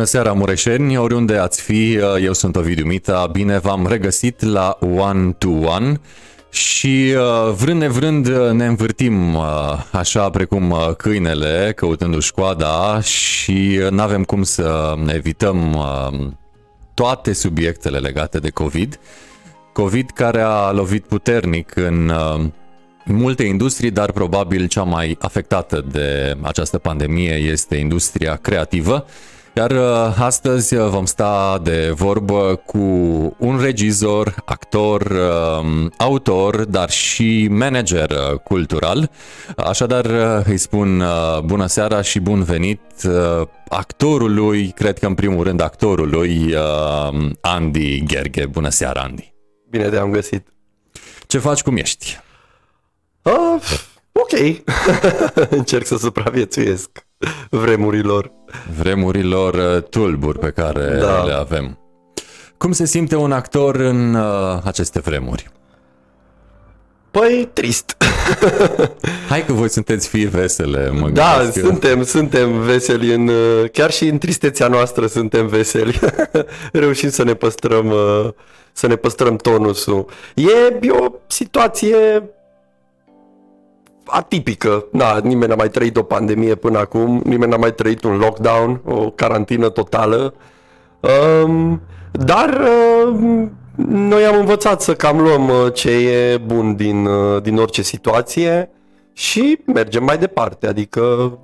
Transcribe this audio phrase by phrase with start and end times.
[0.00, 5.32] Bună seara, mureșeni, oriunde ați fi, eu sunt Ovidiu Mita, bine v-am regăsit la One
[5.38, 6.00] to One
[6.50, 9.42] și uh, vrând nevrând ne învârtim uh,
[9.92, 15.76] așa precum uh, câinele căutându-și școada și nu avem cum să evităm
[16.94, 19.00] toate subiectele legate de COVID.
[19.72, 22.12] COVID care a lovit puternic în
[23.04, 29.06] multe industrii, dar probabil cea mai afectată de această pandemie este industria creativă.
[29.56, 32.78] Iar uh, astăzi uh, vom sta de vorbă cu
[33.38, 35.10] un regizor, actor,
[35.60, 39.10] um, autor, dar și manager uh, cultural.
[39.56, 40.06] Așadar
[40.46, 41.02] îi spun
[41.44, 42.80] bună seara și bun venit
[43.68, 46.54] actorului, cred că în primul rând actorului
[47.40, 48.46] Andy Gherghe.
[48.46, 49.32] Bună seara, Andy!
[49.70, 50.46] Bine te-am găsit!
[51.26, 52.20] Ce faci, cum ești?
[53.22, 53.62] Uh,
[54.12, 54.62] ok,
[55.58, 57.08] încerc să supraviețuiesc
[57.50, 58.32] vremurilor.
[58.78, 61.22] Vremurilor uh, tulburi pe care da.
[61.24, 61.78] le avem.
[62.56, 65.50] Cum se simte un actor în uh, aceste vremuri?
[67.10, 67.96] Păi, trist.
[69.28, 71.66] Hai că voi sunteți fii vesele, mă Da, gândesc.
[71.66, 75.98] suntem, suntem veseli, în, uh, chiar și în tristețea noastră suntem veseli.
[76.72, 78.28] Reușim să ne păstrăm, uh,
[78.72, 80.06] să ne păstrăm tonusul.
[80.34, 81.96] E o situație
[84.10, 84.84] atipică.
[84.92, 88.80] Da, nimeni n-a mai trăit o pandemie până acum, nimeni n-a mai trăit un lockdown,
[88.84, 90.34] o carantină totală.
[91.44, 91.80] Um,
[92.12, 93.48] dar uh,
[93.86, 98.70] noi am învățat să cam luăm uh, ce e bun din, uh, din orice situație
[99.12, 100.66] și mergem mai departe.
[100.66, 101.38] Adică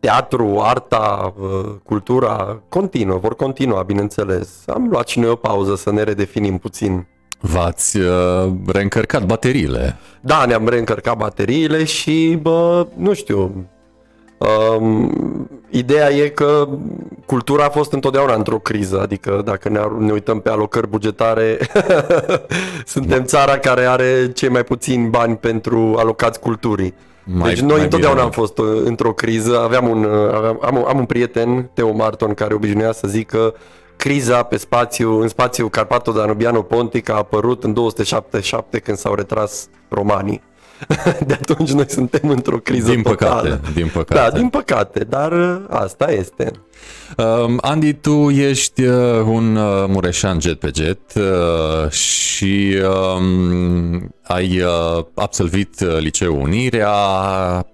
[0.00, 4.62] teatru, arta, uh, cultura continuă, vor continua, bineînțeles.
[4.66, 7.06] Am luat și noi o pauză să ne redefinim puțin
[7.44, 9.96] V-ați uh, reîncărcat bateriile.
[10.20, 13.66] Da, ne-am reîncărcat bateriile și, bă, nu știu,
[14.38, 16.68] um, ideea e că
[17.26, 21.58] cultura a fost întotdeauna într-o criză, adică dacă ne, ne uităm pe alocări bugetare,
[22.84, 26.94] suntem țara care are cei mai puțini bani pentru alocați culturii.
[27.24, 28.26] Mai, deci noi întotdeauna bine.
[28.26, 32.34] am fost uh, într-o criză, aveam un, uh, aveam, am, am un prieten, Teo Marton,
[32.34, 33.54] care obișnuia să zică
[34.02, 40.42] criza pe spațiu, în spațiu Carpato-Danubiano-Pontic a apărut în 277 când s-au retras romanii.
[41.26, 43.48] De atunci noi suntem într-o criză din totală.
[43.48, 44.30] Păcate, din păcate.
[44.30, 46.50] Da, din păcate, dar uh, asta este.
[47.16, 52.76] Um, Andy, tu ești uh, un uh, mureșan jet pe jet uh, și
[53.16, 56.90] um, ai uh, absolvit uh, liceul Unirea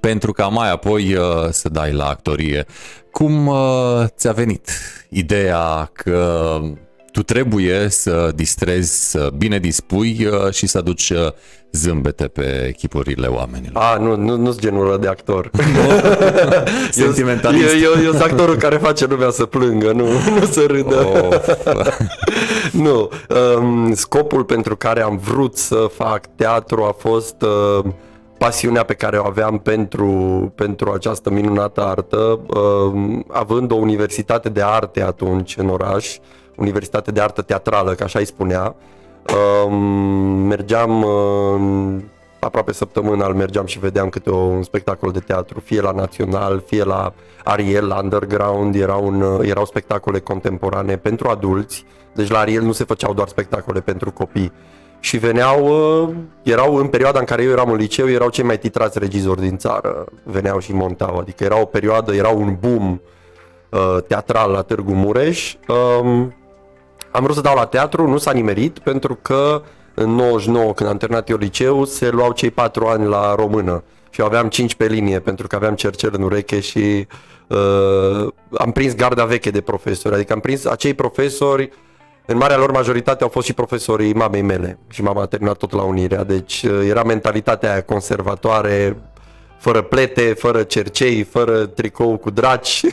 [0.01, 2.67] pentru ca mai apoi uh, să dai la actorie.
[3.11, 4.71] Cum uh, ți-a venit
[5.09, 6.61] ideea că
[7.13, 11.33] tu trebuie să distrezi, să bine dispui uh, și să aduci uh,
[11.73, 13.83] zâmbete pe echipurile oamenilor.
[13.83, 15.51] A, nu, nu, nu sunt genul ăla de actor.
[16.91, 17.75] Sentimentalist.
[17.75, 20.07] Eu, eu, eu sunt actorul care face lumea să plângă, nu,
[20.39, 21.07] nu să râdă.
[21.07, 21.37] Oh.
[22.85, 23.11] nu.
[23.57, 27.85] Um, scopul pentru care am vrut să fac teatru a fost uh,
[28.39, 30.13] pasiunea pe care o aveam pentru,
[30.55, 36.19] pentru această minunată artă, uh, având o universitate de arte atunci în oraș,
[36.57, 38.75] universitate de artă teatrală, ca așa îi spunea.
[39.29, 39.73] Uh,
[40.47, 42.03] mergeam uh,
[42.41, 47.13] aproape săptămânal, mergeam și vedeam câte un spectacol de teatru, fie la Național, fie la
[47.45, 51.85] Ariel, la Underground, erau, un, erau spectacole contemporane pentru adulți,
[52.15, 54.53] deci la Ariel nu se făceau doar spectacole pentru copii
[55.01, 55.67] și veneau,
[56.03, 59.41] uh, erau în perioada în care eu eram în liceu, erau cei mai titrați regizori
[59.41, 63.01] din țară, veneau și montau, adică era o perioadă, era un boom
[63.69, 65.55] uh, teatral la Târgu Mureș.
[65.69, 66.35] Um,
[67.11, 69.63] am vrut să dau la teatru, nu s-a nimerit, pentru că
[69.95, 73.85] în 99, când am terminat eu liceu, se luau cei patru ani la română.
[74.11, 77.07] Și eu aveam 5 pe linie, pentru că aveam cercel în ureche și
[77.47, 81.77] uh, am prins garda veche de profesori, adică am prins acei profesori uh,
[82.31, 85.73] în marea lor majoritate au fost și profesorii mamei mele și mama a terminat tot
[85.73, 88.97] la Unirea, deci uh, era mentalitatea aia conservatoare,
[89.59, 92.85] fără plete, fără cercei, fără tricou cu draci.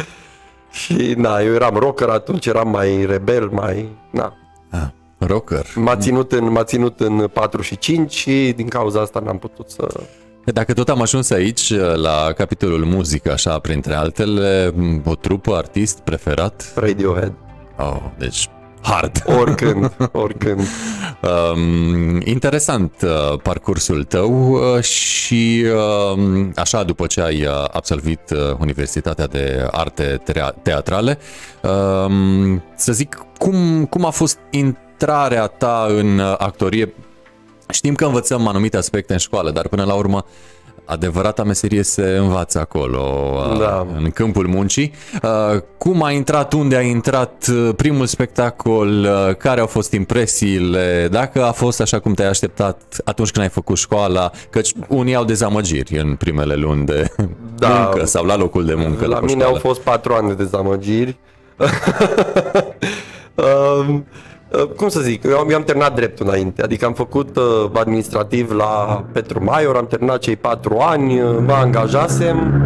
[0.80, 3.88] și na, eu eram rocker atunci, eram mai rebel, mai...
[4.10, 4.32] Na.
[4.70, 4.88] Ah,
[5.18, 5.66] rocker.
[5.74, 9.70] M-a ținut, în, m-a ținut în 4 și 5 și din cauza asta n-am putut
[9.70, 9.86] să...
[10.44, 14.74] Dacă tot am ajuns aici, la capitolul muzică, așa, printre altele,
[15.04, 16.72] o trupă, artist preferat?
[16.74, 17.32] Radiohead.
[17.78, 18.48] Oh, deci
[18.82, 19.22] hard.
[19.40, 20.60] Oricând, oricând.
[21.22, 25.64] Um, interesant uh, parcursul tău uh, și
[26.14, 30.20] uh, așa după ce ai uh, absolvit uh, Universitatea de Arte
[30.62, 31.18] Teatrale,
[31.62, 36.94] uh, să zic, cum, cum a fost intrarea ta în actorie?
[37.70, 40.24] Știm că învățăm anumite aspecte în școală, dar până la urmă
[40.90, 43.00] adevărata meserie se învață acolo,
[43.52, 43.86] uh, Da.
[43.96, 44.92] în câmpul muncii.
[45.22, 51.08] Uh, Cum a intrat, unde a intrat uh, primul spectacol, uh, care au fost impresiile,
[51.10, 55.24] dacă a fost așa cum te-ai așteptat atunci când ai făcut școala, căci unii au
[55.24, 57.10] dezamăgiri în primele luni de
[57.56, 57.68] Da.
[57.68, 59.06] muncă sau la locul de muncă.
[59.06, 59.54] La după mine școală.
[59.54, 61.16] au fost patru ani de dezamăgiri.
[63.34, 64.00] Um, uh,
[64.76, 68.52] Cum să zic, eu am, eu am terminat dreptul înainte, adică am făcut uh, administrativ
[68.52, 72.62] la Petru Maior, am terminat cei patru ani, uh, mă angajasem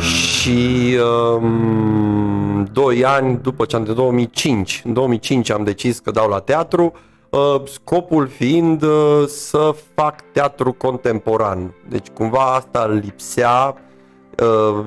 [0.00, 0.96] și
[1.34, 6.38] um, doi ani după ce am de 2005, în 2005 am decis că dau la
[6.38, 6.92] teatru,
[7.30, 11.74] uh, scopul fiind uh, să fac teatru contemporan.
[11.88, 13.74] Deci cumva asta lipsea,
[14.42, 14.84] uh,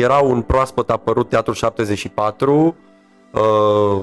[0.00, 2.74] era un proaspăt apărut Teatru 74,
[3.40, 4.02] uh,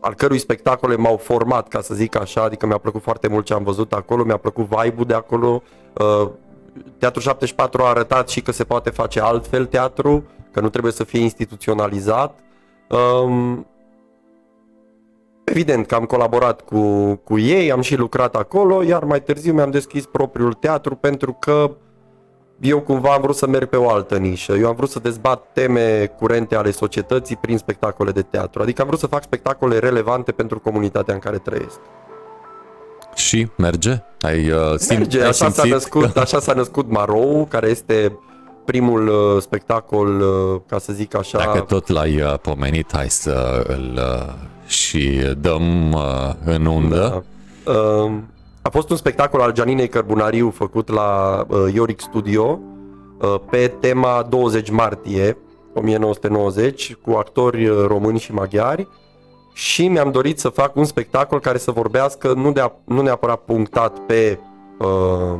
[0.00, 3.54] al cărui spectacole m-au format, ca să zic așa, adică mi-a plăcut foarte mult ce
[3.54, 5.62] am văzut acolo, mi-a plăcut vibe-ul de acolo.
[5.92, 6.28] Uh,
[6.98, 11.04] Teatru 74 a arătat și că se poate face altfel teatru, că nu trebuie să
[11.04, 12.38] fie instituționalizat.
[12.88, 13.66] Um,
[15.44, 19.70] Evident că am colaborat cu, cu ei, am și lucrat acolo, iar mai târziu mi-am
[19.70, 21.70] deschis propriul teatru pentru că
[22.62, 24.52] eu cumva am vrut să merg pe o altă nișă.
[24.52, 28.62] Eu am vrut să dezbat teme curente ale societății prin spectacole de teatru.
[28.62, 31.78] Adică am vrut să fac spectacole relevante pentru comunitatea în care trăiesc.
[33.14, 34.02] Și merge?
[34.20, 37.68] Ai, uh, simț- Merge, ai așa s-a, simțit născut, că- așa s-a născut Marou, care
[37.68, 38.18] este
[38.64, 41.38] primul uh, spectacol, uh, ca să zic așa...
[41.38, 44.32] Dacă tot l-ai uh, pomenit, hai să îl uh,
[44.66, 47.24] și dăm uh, în undă.
[47.64, 47.72] Da.
[47.72, 48.12] Uh,
[48.62, 52.60] A fost un spectacol al Gianinei Cărbunariu făcut la uh, Ioric Studio
[53.20, 55.36] uh, pe tema 20 martie
[55.74, 58.88] 1990 cu actori uh, români și maghiari
[59.52, 63.98] și mi-am dorit să fac un spectacol care să vorbească nu, de, nu neapărat punctat
[63.98, 64.38] pe
[64.78, 65.38] uh,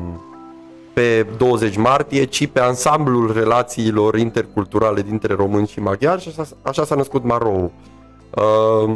[0.93, 6.85] pe 20 martie, ci pe ansamblul relațiilor interculturale dintre români și maghiari și așa, așa
[6.85, 7.73] s-a născut Marou.
[8.35, 8.95] Uh,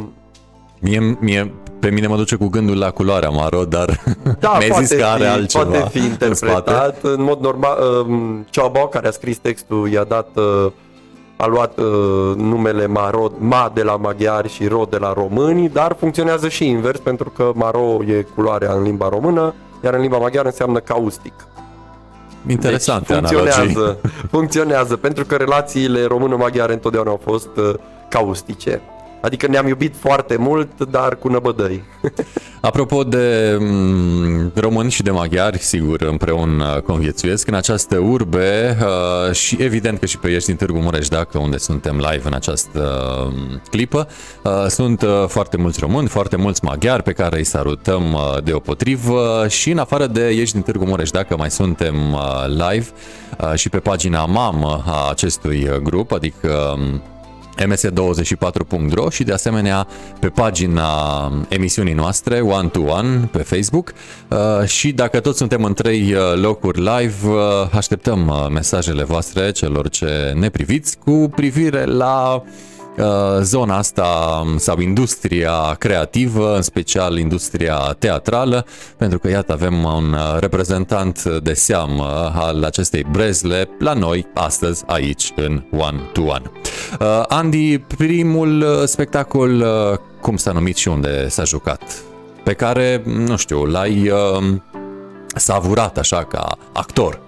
[0.79, 4.03] Mie, mie, pe mine mă duce cu gândul la culoarea maro, dar
[4.39, 6.67] Da, mi-ai poate, zis că are fi, altceva poate fi în interpretat.
[6.67, 7.07] spate.
[7.07, 7.77] În mod normal,
[8.07, 10.71] um, Ceaba, care a scris textul, i-a dat, uh,
[11.37, 15.95] a luat uh, numele Maro, Ma de la maghiari și Ro de la români, dar
[15.99, 19.53] funcționează și invers, pentru că Maro e culoarea în limba română,
[19.83, 21.33] iar în limba maghiară înseamnă caustic.
[22.47, 23.53] Interesante deci, analogii.
[23.53, 23.97] funcționează,
[24.31, 27.73] funcționează, pentru că relațiile română-maghiare întotdeauna au fost uh,
[28.09, 28.81] caustice.
[29.21, 31.83] Adică ne-am iubit foarte mult, dar cu năbădăi.
[32.61, 39.57] Apropo de mm, români și de maghiari, sigur, împreună conviețuiesc în această urbe uh, și
[39.59, 42.81] evident că și pe ești din Târgu Mureș, dacă unde suntem live în această
[43.27, 44.07] uh, clipă,
[44.43, 49.45] uh, sunt uh, foarte mulți români, foarte mulți maghiari pe care îi salutăm uh, deopotrivă
[49.47, 52.87] și în afară de ești din Târgu Mureș, dacă mai suntem uh, live
[53.39, 57.01] uh, și pe pagina mamă a acestui uh, grup, adică um,
[57.63, 59.87] ms24.ro și de asemenea
[60.19, 63.93] pe pagina emisiunii noastre One to One pe Facebook.
[64.27, 67.35] Uh, și dacă toți suntem în trei uh, locuri live, uh,
[67.71, 72.76] așteptăm uh, mesajele voastre celor ce ne priviți cu privire la uh,
[73.41, 78.65] zona asta sau industria creativă, în special industria teatrală,
[78.97, 84.83] pentru că iată avem un uh, reprezentant de seamă al acestei brezle la noi astăzi
[84.87, 86.51] aici în One to One.
[86.99, 91.81] Uh, Andy, primul uh, spectacol uh, cum s-a numit și unde s-a jucat?
[92.43, 94.53] Pe care, nu știu, l-ai uh,
[95.35, 97.21] savurat așa ca actor.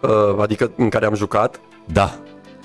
[0.00, 1.60] Uh, adică în care am jucat.
[1.84, 2.14] Da,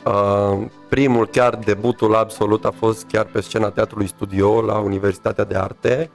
[0.06, 5.55] Uh, primul, chiar debutul absolut, a fost chiar pe scena Teatrului Studio la Universitatea de
[5.55, 6.12] Arte.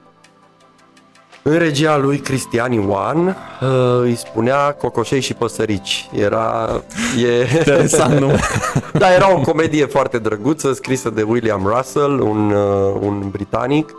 [1.43, 6.09] În regia lui Cristian Ioan uh, îi spunea Cocoșei și păsărici.
[6.13, 6.69] Era...
[7.27, 7.57] E...
[7.57, 8.31] interesant, nu?
[9.01, 13.93] da, era o comedie foarte drăguță, scrisă de William Russell, un, uh, un britanic.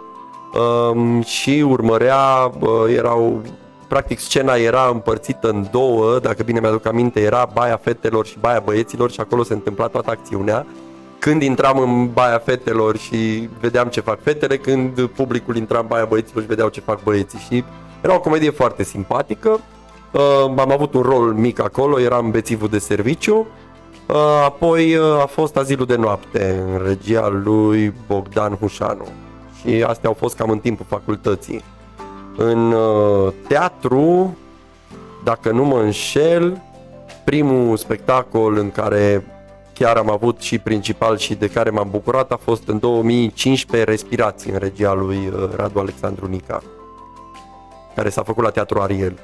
[0.92, 3.42] Um, și urmărea, uh, erau
[3.88, 8.62] practic scena era împărțită în două, dacă bine mi-aduc aminte, era baia fetelor și baia
[8.64, 10.66] băieților și acolo se întâmpla toată acțiunea.
[11.18, 16.04] Când intram în baia fetelor și vedeam ce fac fetele, când publicul intra în baia
[16.04, 17.64] băieților și vedeau ce fac băieții și
[18.02, 19.60] era o comedie foarte simpatică.
[20.12, 23.46] Uh, am avut un rol mic acolo, eram bețivul de serviciu.
[24.06, 29.06] Uh, apoi uh, a fost Azilul de noapte în regia lui Bogdan Hușanu.
[29.60, 31.64] Și astea au fost cam în timpul facultății.
[32.40, 34.36] În uh, teatru,
[35.24, 36.62] dacă nu mă înșel,
[37.24, 39.24] primul spectacol în care
[39.74, 44.50] chiar am avut și principal și de care m-am bucurat a fost în 2015 Respirații
[44.50, 46.62] în regia lui uh, Radu Alexandru Nica,
[47.94, 49.18] care s-a făcut la Teatru Ariel.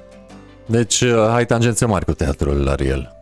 [0.67, 3.14] Deci uh, ai tangențe mari cu teatrul, Ariel.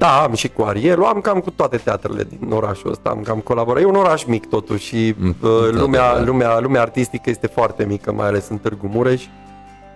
[0.00, 3.38] Da, am și cu Ariel, am cam cu toate teatrele din orașul ăsta, am cam
[3.38, 3.82] colaborat.
[3.82, 6.24] E un oraș mic totuși și Mm, uh, lumea, da.
[6.24, 9.24] lumea, lumea artistică este foarte mică, mai ales în Târgu Mureș.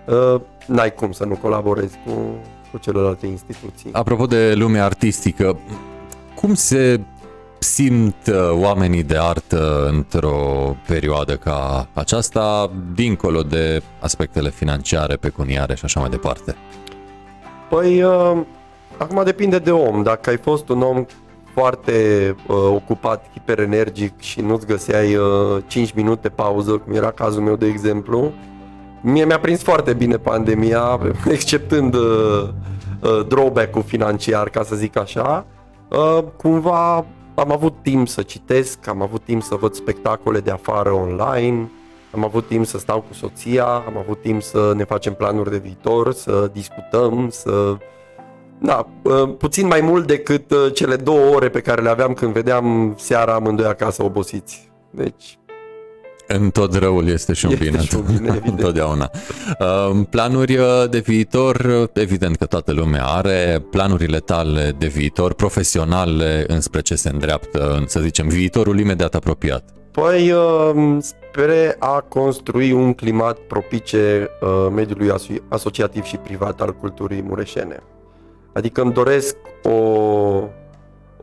[0.05, 2.11] Uh, n-ai cum să nu colaborezi cu,
[2.71, 3.89] cu celelalte instituții.
[3.91, 5.57] Apropo de lumea artistică,
[6.35, 6.99] cum se
[7.59, 15.85] simt uh, oamenii de artă într-o perioadă ca aceasta, dincolo de aspectele financiare, pecuniare și
[15.85, 16.55] așa mai departe?
[17.69, 18.37] Păi, uh,
[18.97, 20.03] acum depinde de om.
[20.03, 21.05] Dacă ai fost un om
[21.53, 27.55] foarte uh, ocupat, hiperenergic și nu-ți găseai uh, 5 minute pauză, cum era cazul meu
[27.55, 28.31] de exemplu,
[29.01, 30.99] mie mi-a prins foarte bine pandemia,
[31.35, 32.49] exceptând uh,
[33.01, 35.45] uh, drawback-ul financiar, ca să zic așa.
[35.89, 40.91] Uh, cumva am avut timp să citesc, am avut timp să văd spectacole de afară
[40.91, 41.69] online,
[42.11, 45.57] am avut timp să stau cu soția, am avut timp să ne facem planuri de
[45.57, 47.77] viitor, să discutăm, să...
[48.59, 52.33] Da, uh, puțin mai mult decât uh, cele două ore pe care le aveam când
[52.33, 54.71] vedeam seara amândoi acasă obosiți.
[54.89, 55.39] Deci,
[56.27, 58.45] În tot răul este și un Este bine, și un bine, evident.
[58.57, 59.11] întotdeauna.
[59.59, 65.33] Uh, Planuri uh, de viitor, uh, evident că toată lumea are, planurile tale de viitor,
[65.33, 69.63] profesionale, înspre ce se îndreaptă, în, să zicem, viitorul imediat apropiat.
[69.91, 76.73] Păi, uh, spre a construi un climat propice uh, mediului aso- asociativ și privat al
[76.73, 77.79] culturii mureșene.
[78.55, 79.69] Adică îmi doresc o,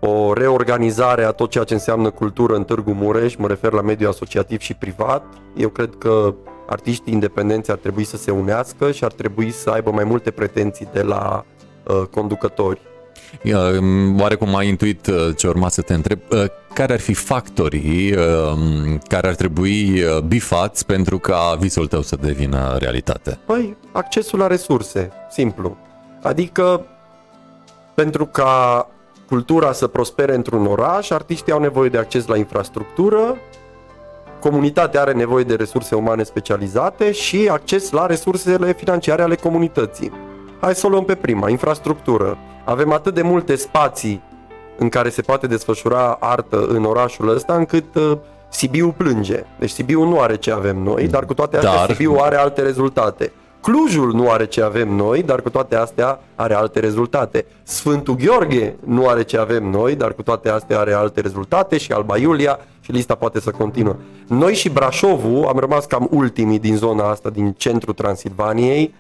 [0.07, 4.11] o reorganizare a tot ceea ce înseamnă cultură în Târgu Mureș, mă refer la mediul
[4.11, 5.25] asociativ și privat.
[5.57, 6.35] Eu cred că
[6.67, 10.89] artiștii independenți ar trebui să se unească și ar trebui să aibă mai multe pretenții
[10.93, 11.45] de la
[11.87, 12.81] uh, conducători.
[13.45, 18.13] Uh, Oarecum ai intuit uh, ce urma să te întreb, uh, care ar fi factorii
[18.13, 23.39] uh, care ar trebui uh, bifați pentru ca visul tău să devină realitate?
[23.47, 25.77] Păi, accesul la resurse, simplu.
[26.23, 26.87] Adică,
[27.95, 28.89] pentru ca
[29.29, 33.37] cultura să prospere într-un oraș, artiștii au nevoie de acces la infrastructură,
[34.41, 40.13] comunitatea are nevoie de resurse umane specializate și acces la resursele financiare ale comunității.
[40.61, 42.39] Hai să o luăm pe prima, infrastructură.
[42.65, 44.23] Avem atât de multe spații
[44.79, 48.19] în care se poate desfășura artă în orașul ăsta, încât uh,
[48.49, 49.45] Sibiu plânge.
[49.59, 52.63] Deci Sibiu nu are ce avem noi, dar cu toate astea Dar- Sibiu are alte
[52.63, 53.33] rezultate.
[53.63, 57.47] Clujul nu are ce avem noi, dar cu toate astea are alte rezultate.
[57.63, 61.93] Sfântul Gheorghe nu are ce avem noi, dar cu toate astea are alte rezultate și
[61.93, 63.97] Alba Iulia și lista poate să continuă.
[64.27, 68.95] Noi și Brașovul am rămas cam ultimii din zona asta, din centrul Transilvaniei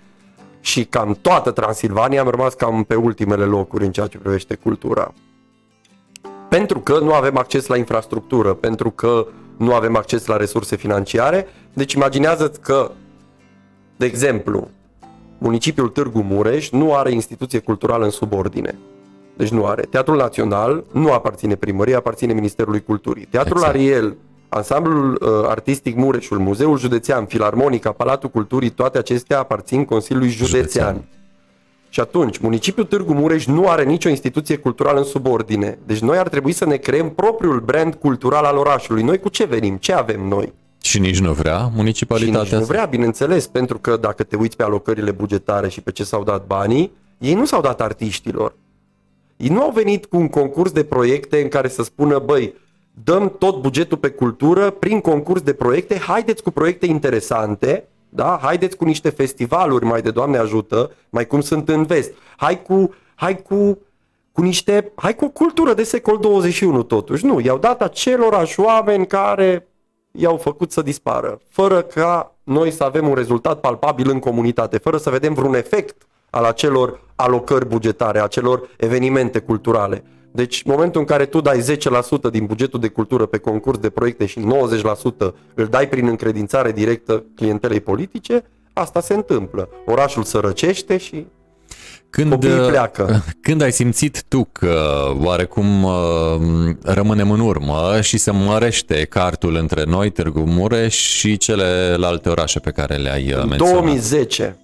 [0.60, 5.12] și cam toată Transilvania am rămas cam pe ultimele locuri în ceea ce privește cultura.
[6.48, 9.26] Pentru că nu avem acces la infrastructură, pentru că
[9.56, 11.46] nu avem acces la resurse financiare.
[11.72, 12.90] Deci imaginează că,
[14.02, 14.68] de exemplu,
[15.38, 18.78] municipiul Târgu Mureș nu are instituție culturală în subordine.
[19.36, 19.82] Deci nu are.
[19.82, 23.24] Teatrul Național nu aparține primăriei, aparține Ministerului Culturii.
[23.24, 23.74] Teatrul Exact.
[23.74, 24.16] Ariel,
[24.48, 30.58] ansamblul uh, artistic Mureșul, Muzeul Județean, Filarmonica, Palatul Culturii, toate acestea aparțin Consiliului Județean.
[30.60, 31.04] Județean.
[31.88, 35.78] Și atunci, municipiul Târgu Mureș nu are nicio instituție culturală în subordine.
[35.86, 39.02] Deci noi ar trebui să ne creăm propriul brand cultural al orașului.
[39.02, 39.76] Noi cu ce venim?
[39.76, 40.52] Ce avem noi?
[40.82, 42.72] Și nici nu vrea Și municipalitatea nici nu asta?
[42.72, 46.46] vrea, bineînțeles, pentru că dacă te uiți pe alocările bugetare și pe ce s-au dat
[46.46, 48.54] banii, ei nu s-au dat artiștilor.
[49.36, 52.54] Ei nu au venit cu un concurs de proiecte în care să spună, băi,
[53.04, 58.38] dăm tot bugetul pe cultură prin concurs de proiecte, haideți cu proiecte interesante, da?
[58.42, 62.12] haideți cu niște festivaluri mai de Doamne ajută, mai cum sunt în vest.
[62.36, 63.78] Hai cu, hai cu,
[64.32, 67.24] cu niște, hai cu o cultură de secol 21 totuși.
[67.24, 69.66] Nu, i-au dat acelorași oameni care
[70.12, 74.96] i-au făcut să dispară, fără ca noi să avem un rezultat palpabil în comunitate, fără
[74.96, 80.04] să vedem vreun efect al acelor alocări bugetare, acelor evenimente culturale.
[80.30, 83.90] Deci, în momentul în care tu dai 10% din bugetul de cultură pe concurs de
[83.90, 89.68] proiecte și 90% îl dai prin încredințare directă clientelei politice, asta se întâmplă.
[89.86, 91.26] Orașul sărăcește și
[92.12, 93.22] Când, Copiii uh, pleacă.
[93.46, 94.76] Când ai simțit tu că
[95.22, 95.92] oarecum uh,
[96.82, 102.70] rămânem în urmă și se mărește cartul între noi, Târgu Mureș și celelalte orașe pe
[102.70, 103.72] care le-ai uh, menționat?
[103.72, 104.56] 2010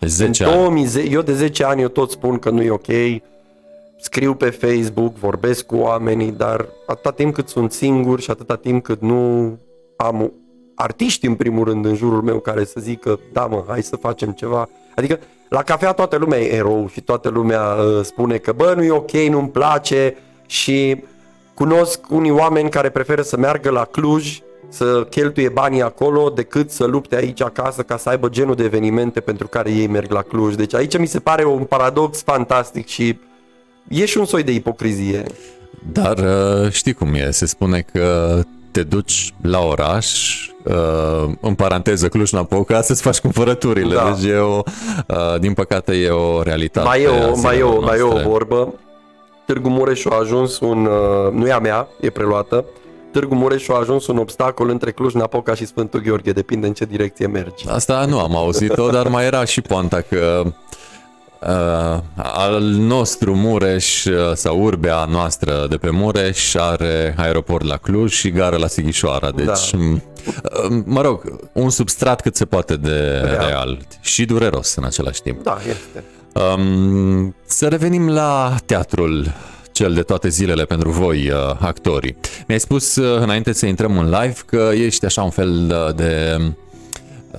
[0.00, 0.58] 10 în ani.
[0.58, 3.20] 2010, eu de 10 ani eu tot spun că nu e ok,
[4.00, 8.84] scriu pe Facebook, vorbesc cu oamenii, dar atâta timp cât sunt singur și atâta timp
[8.84, 9.52] cât nu
[9.96, 10.32] am
[10.74, 14.32] artiști în primul rând în jurul meu care să zică, da mă, hai să facem
[14.32, 14.68] ceva.
[14.94, 18.84] Adică la cafea toată lumea e erou și toată lumea uh, spune că bă, nu
[18.84, 21.04] e ok, nu-mi place și
[21.54, 26.84] cunosc unii oameni care preferă să meargă la Cluj să cheltuie banii acolo decât să
[26.84, 30.54] lupte aici acasă ca să aibă genul de evenimente pentru care ei merg la Cluj.
[30.54, 33.18] Deci aici mi se pare un paradox fantastic și
[33.88, 35.22] e și un soi de ipocrizie.
[35.92, 38.40] Dar uh, știi cum e, se spune că
[38.76, 43.94] te duci la oraș, uh, în paranteză Cluj-Napoca, să-ți faci cumpărăturile.
[43.94, 44.14] Da.
[44.14, 44.62] Deci e o,
[45.06, 46.86] uh, din păcate e o realitate.
[46.86, 48.74] Mai e o, mai e o, mai e o vorbă.
[49.46, 50.88] Târgu Mureș a ajuns un,
[51.32, 52.64] nu e a mea, e preluată,
[53.12, 57.26] Târgu Mureș a ajuns un obstacol între Cluj-Napoca și Sfântul Gheorghe, depinde în ce direcție
[57.26, 57.68] mergi.
[57.68, 60.42] Asta nu am auzit-o, dar mai era și poanta că
[61.40, 68.12] uh, al nostru Mureș uh, sau urbea noastră de pe Mureș are aeroport la Cluj
[68.12, 69.30] și gară la Sighișoara.
[69.30, 69.78] Deci, da.
[69.78, 75.22] uh, mă rog, un substrat cât se poate de real, real și dureros în același
[75.22, 75.42] timp.
[75.42, 76.04] Da, este.
[76.56, 79.32] Um, să revenim la teatrul
[79.72, 82.16] cel de toate zilele pentru voi, uh, actorii.
[82.46, 86.38] Mi-ai spus uh, înainte să intrăm în live că ești așa un fel de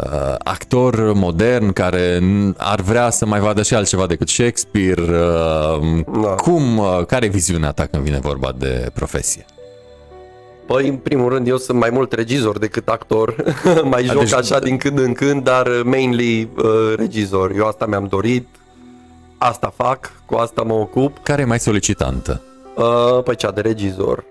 [0.03, 2.19] uh, actor modern care
[2.57, 5.01] ar vrea să mai vadă și altceva decât Shakespeare.
[5.01, 6.27] Uh, da.
[6.27, 9.45] Cum, uh, care e viziunea ta când vine vorba de profesie?
[10.65, 13.35] Păi, în primul rând, eu sunt mai mult regizor decât actor.
[13.91, 14.33] mai joc deci...
[14.33, 17.51] așa din când în când, dar mainly uh, regizor.
[17.55, 18.47] Eu asta mi-am dorit
[19.37, 21.17] asta fac, cu asta mă ocup.
[21.23, 22.41] Care e mai solicitantă?
[22.75, 24.23] Uh, păi cea de regizor.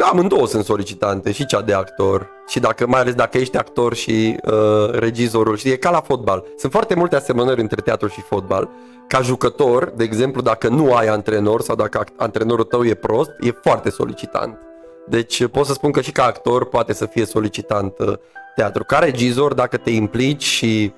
[0.00, 2.30] Amândouă sunt solicitante, și cea de actor.
[2.46, 6.44] Și dacă, mai ales dacă ești actor și uh, regizorul, și e ca la fotbal.
[6.56, 8.68] Sunt foarte multe asemănări între teatru și fotbal.
[9.08, 13.50] Ca jucător, de exemplu, dacă nu ai antrenor sau dacă antrenorul tău e prost, e
[13.50, 14.58] foarte solicitant.
[15.08, 18.12] Deci pot să spun că și ca actor poate să fie solicitant uh,
[18.56, 18.84] teatru.
[18.84, 20.92] Ca regizor, dacă te implici și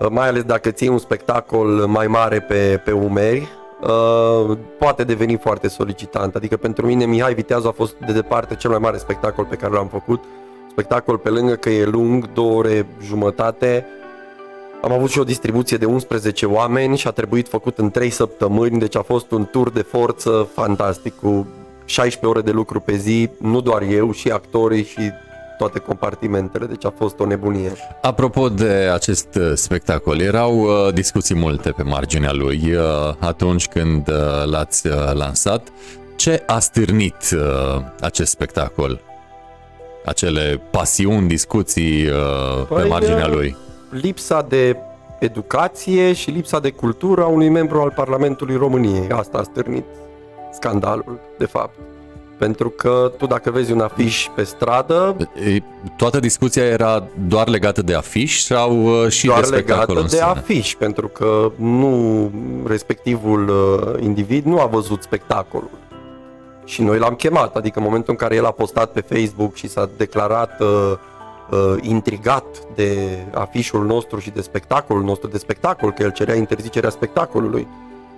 [0.00, 3.48] Uh, mai ales dacă ții un spectacol mai mare pe, pe umeri,
[3.82, 6.34] uh, poate deveni foarte solicitant.
[6.34, 9.72] Adică pentru mine Mihai Viteazu a fost de departe cel mai mare spectacol pe care
[9.72, 10.24] l-am făcut.
[10.70, 13.86] Spectacol pe lângă că e lung, două ore jumătate.
[14.82, 18.78] Am avut și o distribuție de 11 oameni și a trebuit făcut în 3 săptămâni,
[18.78, 21.46] deci a fost un tur de forță fantastic cu
[21.84, 25.00] 16 ore de lucru pe zi, nu doar eu, și actorii și
[25.60, 27.72] toate compartimentele, deci a fost o nebunie.
[28.02, 32.82] Apropo de acest uh, spectacol, erau uh, discuții multe pe marginea lui uh,
[33.18, 35.68] atunci când uh, l-ați uh, lansat.
[36.16, 39.00] Ce a stârnit uh, acest spectacol?
[40.04, 43.56] Acele pasiuni, discuții uh, păi, pe marginea uh, lui?
[43.90, 44.76] Lipsa de
[45.18, 49.08] educație și lipsa de cultură a unui membru al Parlamentului României.
[49.08, 49.84] Asta a stârnit
[50.52, 51.78] scandalul, de fapt.
[52.40, 55.16] Pentru că tu dacă vezi un afiș pe stradă...
[55.96, 60.20] Toată discuția era doar legată de afiș sau uh, și doar de spectacol legată de
[60.20, 62.30] afiș, pentru că nu
[62.66, 65.70] respectivul uh, individ nu a văzut spectacolul.
[66.64, 69.68] Și noi l-am chemat, adică în momentul în care el a postat pe Facebook și
[69.68, 70.92] s-a declarat uh,
[71.50, 76.90] uh, intrigat de afișul nostru și de spectacolul nostru, de spectacol, că el cerea interzicerea
[76.90, 77.66] spectacolului.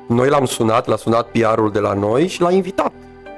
[0.09, 2.93] Noi l-am sunat, l-a sunat PR-ul de la noi și l-a invitat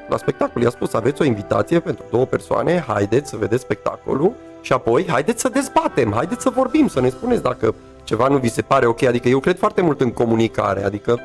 [0.08, 0.62] la spectacol.
[0.62, 5.40] I-a spus, aveți o invitație pentru două persoane, haideți să vedeți spectacolul și apoi haideți
[5.40, 9.02] să dezbatem, haideți să vorbim, să ne spuneți dacă ceva nu vi se pare ok.
[9.02, 11.20] Adică eu cred foarte mult în comunicare, adică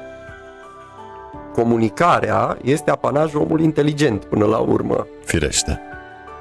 [1.53, 5.07] comunicarea este apanajul omului inteligent până la urmă.
[5.25, 5.81] Firește.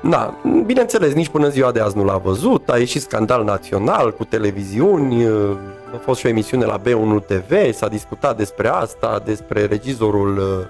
[0.02, 0.34] Da,
[0.66, 5.26] bineînțeles, nici până ziua de azi nu l-a văzut, a ieșit scandal național cu televiziuni,
[5.94, 10.66] a fost și o emisiune la B1 TV, s-a discutat despre asta, despre regizorul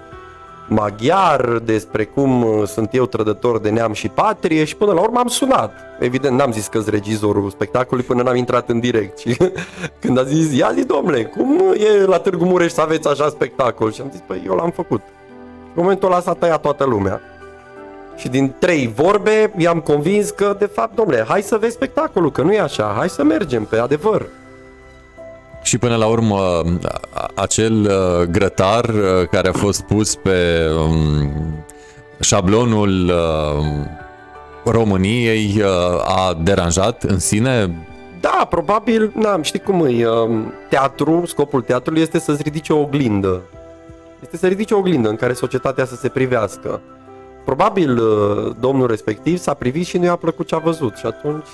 [0.69, 5.19] maghiar, despre cum uh, sunt eu trădător de neam și patrie și până la urmă
[5.19, 5.73] am sunat.
[5.99, 9.37] Evident, n-am zis că regizorul spectacolului până n-am intrat în direct și
[10.01, 13.91] când a zis, ia zi domnule, cum e la Târgu Mureș să aveți așa spectacol?
[13.91, 15.01] Și am zis, păi eu l-am făcut.
[15.75, 17.21] În momentul ăla s-a tăiat toată lumea.
[18.15, 22.41] Și din trei vorbe i-am convins că, de fapt, domnule, hai să vezi spectacolul, că
[22.41, 24.25] nu e așa, hai să mergem pe adevăr.
[25.61, 26.63] Și până la urmă,
[27.33, 31.31] acel uh, grătar uh, care a fost pus pe um,
[32.19, 33.65] șablonul uh,
[34.63, 35.63] României
[36.03, 37.85] a deranjat în sine?
[38.19, 43.41] Da, probabil, n-am, știi cum e, um, teatru, scopul teatrului este să-ți ridice o oglindă.
[44.21, 46.81] Este să ridice o oglindă în care societatea să se privească.
[47.45, 48.01] Probabil
[48.59, 51.47] domnul respectiv s-a privit și nu i-a plăcut ce a văzut și atunci,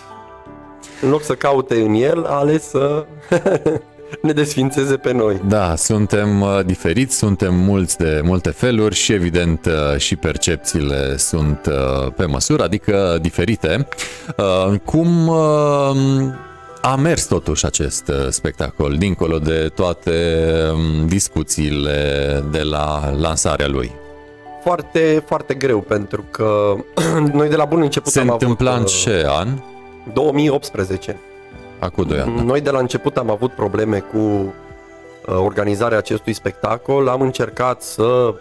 [1.02, 3.06] în loc să caute în el, a ales să
[4.22, 5.41] ne desfințeze pe noi.
[5.48, 11.70] Da, suntem uh, diferiți, suntem mulți de multe feluri și evident uh, și percepțiile sunt
[11.70, 13.88] uh, pe măsură, adică diferite.
[14.84, 15.30] Cum
[16.82, 20.41] a mers totuși acest spectacol, dincolo de toate
[20.74, 23.91] um, discuțiile de la lansarea lui?
[24.65, 26.76] foarte, foarte greu, pentru că
[27.34, 28.82] noi de la bun început Se am întâmpla avut...
[29.06, 29.48] în uh, ce an?
[30.13, 31.20] 2018.
[31.80, 32.36] Acum 2 ani.
[32.36, 32.42] da.
[32.44, 34.54] Noi de la început am avut probleme cu uh,
[35.26, 37.08] organizarea acestui spectacol.
[37.08, 38.34] Am încercat să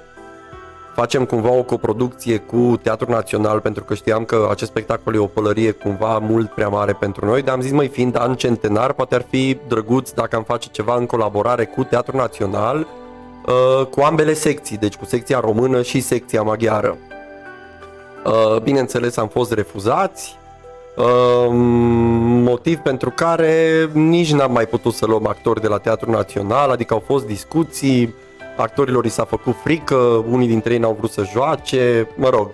[0.94, 5.26] facem cumva o coproducție cu Teatrul Național pentru că știam că acest spectacol e o
[5.26, 9.14] pălărie cumva mult prea mare pentru noi, dar am zis, măi, fiind an centenar, poate
[9.14, 12.86] ar fi drăguț dacă am face ceva în colaborare cu Teatrul Național,
[13.46, 16.96] uh, cu ambele secții, deci cu secția română și secția maghiară.
[18.24, 20.43] Uh, Bineînțeles, am fost refuzați, uh,
[22.42, 26.94] motiv pentru care nici n-am mai putut să luăm actori de la Teatrul Național, adică
[26.94, 28.14] au fost discuții,
[28.56, 32.50] actorilor i s-a făcut frică, unii dintre ei n-au vrut să joace, mă rog,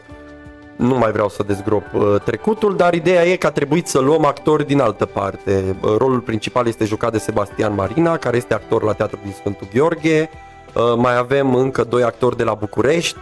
[0.77, 4.25] nu mai vreau să dezgrop uh, trecutul, dar ideea e că a trebuit să luăm
[4.25, 5.77] actori din altă parte.
[5.81, 9.69] Uh, rolul principal este jucat de Sebastian Marina, care este actor la Teatrul din Sfântul
[9.75, 10.31] Gheorghe.
[10.75, 13.19] Uh, mai avem încă doi actori de la București.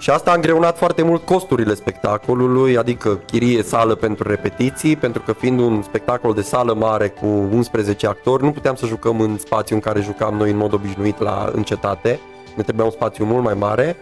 [0.00, 5.32] Și asta a îngreunat foarte mult costurile spectacolului, adică chirie sală pentru repetiții, pentru că
[5.32, 9.74] fiind un spectacol de sală mare cu 11 actori, nu puteam să jucăm în spațiu
[9.74, 12.20] în care jucam noi în mod obișnuit la încetate.
[12.56, 13.96] Ne trebuia un spațiu mult mai mare,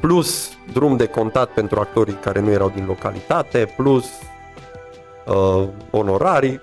[0.00, 4.04] plus drum de contat pentru actorii care nu erau din localitate, plus
[5.26, 6.60] uh, onorarii.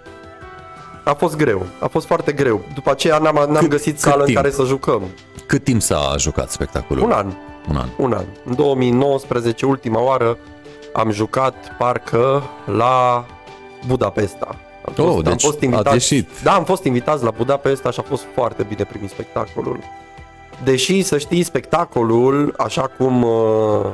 [1.04, 2.62] A fost greu, a fost foarte greu.
[2.74, 4.38] După aceea n-am, n-am Cât- găsit cât sală în timp?
[4.38, 5.02] care să jucăm.
[5.46, 7.04] Cât timp s-a jucat spectacolul?
[7.04, 7.34] Un an,
[7.70, 7.88] Un an.
[7.98, 8.26] un an.
[8.46, 10.38] În 2019, ultima oară,
[10.94, 13.26] am jucat parcă la
[13.88, 14.56] Budapesta.
[14.86, 16.30] Am Oh, fost, am deci fost ați invitați, ieșit.
[16.44, 19.80] Da, am fost invitați la Budapesta și a fost foarte bine primit spectacolul.
[20.64, 23.86] Deși, să știi, spectacolul, așa cum uh,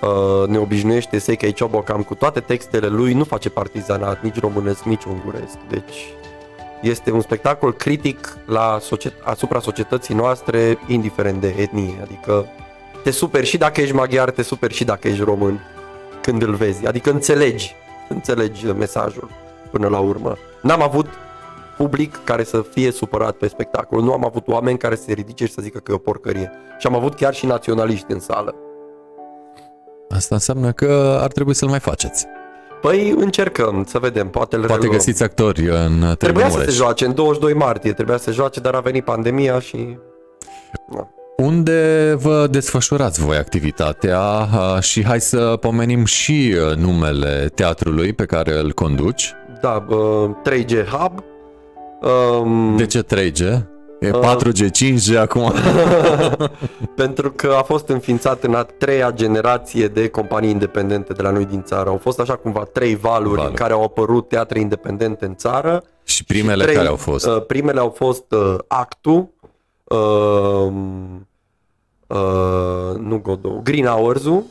[0.00, 5.04] uh, ne obișnuiește Seikei Ciobocam cu toate textele lui, nu face partizanat, nici românesc, nici
[5.04, 5.56] unguresc.
[5.68, 5.94] Deci
[6.82, 11.98] este un spectacol critic la societ- asupra societății noastre, indiferent de etnie.
[12.02, 12.46] Adică
[13.04, 15.60] te superi și dacă ești maghiar, te superi și dacă ești român
[16.22, 16.86] când îl vezi.
[16.86, 17.74] Adică înțelegi,
[18.08, 19.28] înțelegi mesajul
[19.70, 20.36] până la urmă.
[20.62, 21.06] N-am avut
[21.76, 24.02] public care să fie supărat pe spectacol.
[24.02, 26.52] Nu am avut oameni care să se ridice și să zică că e o porcărie.
[26.78, 28.54] Și am avut chiar și naționaliști în sală.
[30.08, 32.26] Asta înseamnă că ar trebui să-l mai faceți.
[32.80, 34.96] Păi încercăm să vedem, poate îl Poate reluăm.
[34.98, 36.68] găsiți actori în Târgu Trebuia să Mureș.
[36.70, 39.98] se joace în 22 martie, trebuia să se joace, dar a venit pandemia și...
[40.90, 41.08] Na.
[41.36, 48.24] Unde vă desfășurați voi activitatea a, și hai să pomenim și uh, numele teatrului pe
[48.24, 49.32] care îl conduci.
[49.60, 51.22] Da, uh, 3G Hub.
[52.42, 53.40] Um, De ce 3G?
[54.00, 54.36] E Uh.
[54.36, 55.52] 4G, 5G acum.
[56.96, 61.44] pentru că a fost înființat în a treia generație de companii independente de la noi
[61.44, 61.88] din țară.
[61.90, 63.46] Au fost așa cumva trei valuri Valuri.
[63.48, 65.82] în care au apărut teatre independente în țară.
[66.04, 67.26] și primele Și trei, care au fost?
[67.26, 69.32] Uh, primele au fost uh, Actu,
[69.84, 70.72] uh,
[72.06, 74.44] uh, nu Godot, Green Hours-ul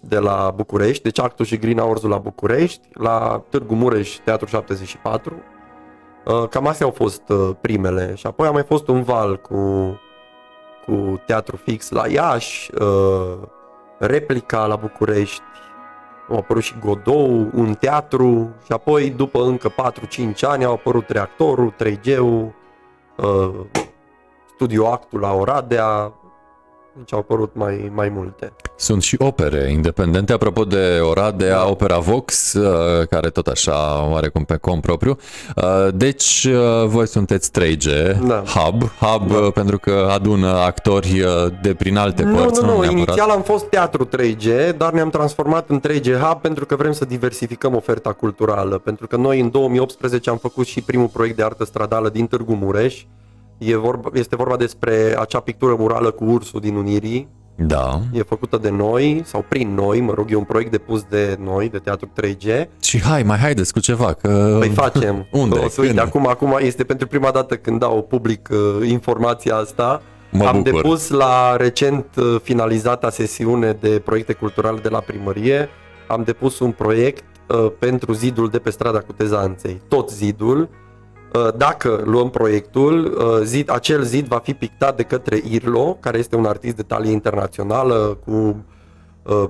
[0.00, 5.34] de la București, deci Actu și Green Hours-ul la București, la Târgu Mureș, Teatru 74.
[6.24, 8.14] Uh, cam astea au fost uh, primele.
[8.14, 9.56] Și apoi a mai fost un val cu,
[10.86, 13.38] cu teatru fix la Iași, uh,
[13.98, 15.42] replica la București,
[16.30, 18.54] au apărut și Godou, un teatru.
[18.64, 22.54] Și apoi după încă 4-5 ani au apărut reactorul, 3G-ul,
[23.16, 23.50] uh,
[24.54, 26.12] studio actul la Oradea,
[26.96, 28.52] deci au apărut mai, mai multe.
[28.76, 31.68] Sunt și opere independente, apropo de Oradea, Da.
[31.68, 35.16] Opera Vox, uh, care tot așa oarecum pe cont propriu.
[35.56, 38.42] Uh, Deci uh, voi sunteți 3G, Da.
[38.46, 39.36] hub, hub Da.
[39.36, 42.92] uh, pentru că adună actori uh, de prin alte Nu, părți, nu, nu, neapărat.
[42.96, 47.04] inițial am fost teatru 3G, dar ne-am transformat în 3G Hub pentru că vrem să
[47.04, 48.78] diversificăm oferta culturală.
[48.78, 52.54] Pentru că noi în 2018 am făcut și primul proiect de artă stradală din Târgu
[52.54, 53.04] Mureș.
[53.58, 57.28] E vorba, este vorba despre acea pictură murală cu ursul din Unirii.
[57.56, 58.00] Da.
[58.12, 61.68] E făcută de noi, sau prin noi, mă rog, e un proiect depus de noi,
[61.68, 62.66] de Teatru 3G.
[62.80, 64.56] Și hai, mai haideți cu ceva, că...
[64.58, 65.26] Păi facem.
[65.32, 65.58] Unde?
[65.58, 66.06] O să uite, Când?
[66.06, 70.02] acum, acum este pentru prima dată când dau public uh, informația asta.
[70.30, 70.72] Mă Am bucur.
[70.82, 75.68] depus la recent uh, finalizata sesiune de proiecte culturale de la primărie,
[76.08, 79.80] am depus un proiect uh, pentru zidul de pe strada Cutezanței.
[79.88, 80.68] Tot zidul, uh,
[81.56, 86.36] dacă luăm proiectul, uh, zid, acel zid va fi pictat de către Irlo, care este
[86.36, 88.64] un artist de talie internațională cu
[89.22, 89.44] uh,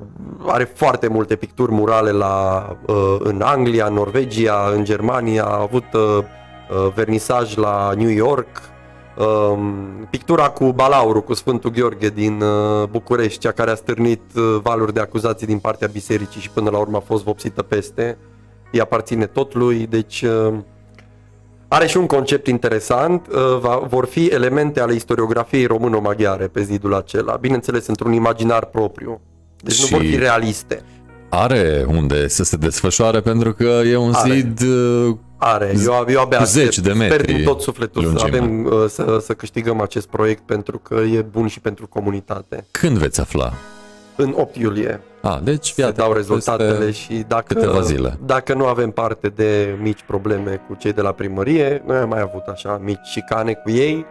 [0.46, 5.92] are foarte multe picturi murale la, uh, în Anglia, în Norvegia, în Germania, a avut
[5.92, 8.48] uh, uh, vernisaj la New York,
[9.16, 14.56] um, pictura cu balaurul, cu Sfântul Gheorghe din uh, București, cea care a stârnit uh,
[14.62, 18.18] valuri de acuzații din partea bisericii și până la urmă a fost vopsită peste,
[18.72, 20.54] îi aparține tot lui, deci uh,
[21.74, 26.94] Are și un concept interesant, uh, va, vor fi elemente ale istoriografiei româno-maghiare pe zidul
[26.94, 29.20] acela, bineînțeles într-un imaginar propriu.
[29.62, 30.82] Deci Și- nu vor fi realiste.
[31.28, 34.32] Are unde să se desfășoare pentru că e un Are.
[34.34, 36.46] zid uh, Are, eu, eu abia cu aștept.
[36.72, 38.36] zeci de Sper metri din tot sufletul să, lungime.
[38.36, 42.66] avem, uh, să, să câștigăm acest proiect pentru că e bun și pentru comunitate.
[42.70, 43.52] când veți afla?
[44.16, 48.18] În 8 iulie A, deci se iată, dau rezultatele peste- și dacă, câteva zile.
[48.26, 52.20] dacă nu avem parte de mici probleme cu cei de la primărie, noi am mai
[52.20, 54.06] avut așa mici șicane cu ei,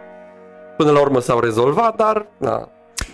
[0.76, 2.68] până la urmă s-au rezolvat, dar na,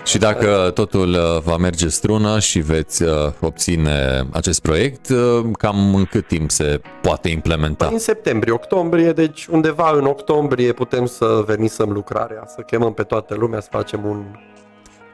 [0.04, 5.94] Și dacă totul uh, va merge strună și veți uh, obține acest proiect, uh, cam
[5.94, 7.88] în cât timp se poate implementa?
[7.92, 13.34] în septembrie, octombrie, deci undeva în octombrie putem să vernisăm lucrarea, să chemăm pe toată
[13.34, 14.24] lumea, să facem un,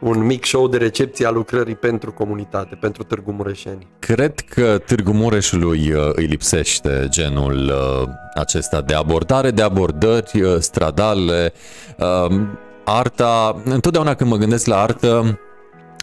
[0.07, 3.87] un mic show de recepție a lucrării pentru comunitate, pentru Târgu Mureșeni.
[3.99, 10.57] Cred că Târgu Mureșului uh, îi lipsește genul uh, acesta de abordare, de abordări uh,
[10.59, 11.53] stradale,
[11.99, 12.41] uh,
[12.85, 13.63] arta.
[13.65, 15.39] Întotdeauna când mă gândesc la artă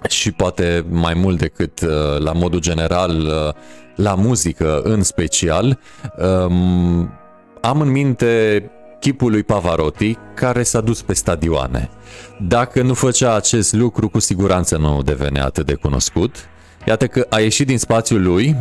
[0.09, 3.53] și poate mai mult decât uh, la modul general uh,
[3.95, 5.79] la muzică în special,
[6.17, 7.11] um,
[7.61, 8.63] am în minte
[9.03, 11.89] chipul lui Pavarotti care s-a dus pe stadioane.
[12.47, 16.35] Dacă nu făcea acest lucru, cu siguranță nu devenea atât de cunoscut.
[16.87, 18.55] Iată că a ieșit din spațiul lui,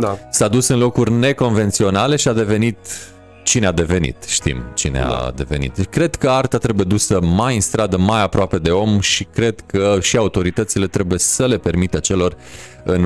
[0.00, 2.76] Da, s-a dus în locuri neconvenționale și a devenit
[3.44, 5.32] cine a devenit, știm cine a Da.
[5.34, 5.74] devenit.
[5.74, 9.60] Deci Cred că arta trebuie dusă mai în stradă, mai aproape de om și cred
[9.66, 12.36] că și autoritățile trebuie să le permită celor
[12.84, 13.04] în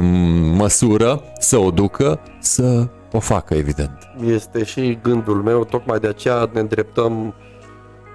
[0.57, 3.99] măsură să o ducă, să o facă, evident.
[4.27, 7.35] este și gândul meu, tocmai de aceea ne îndreptăm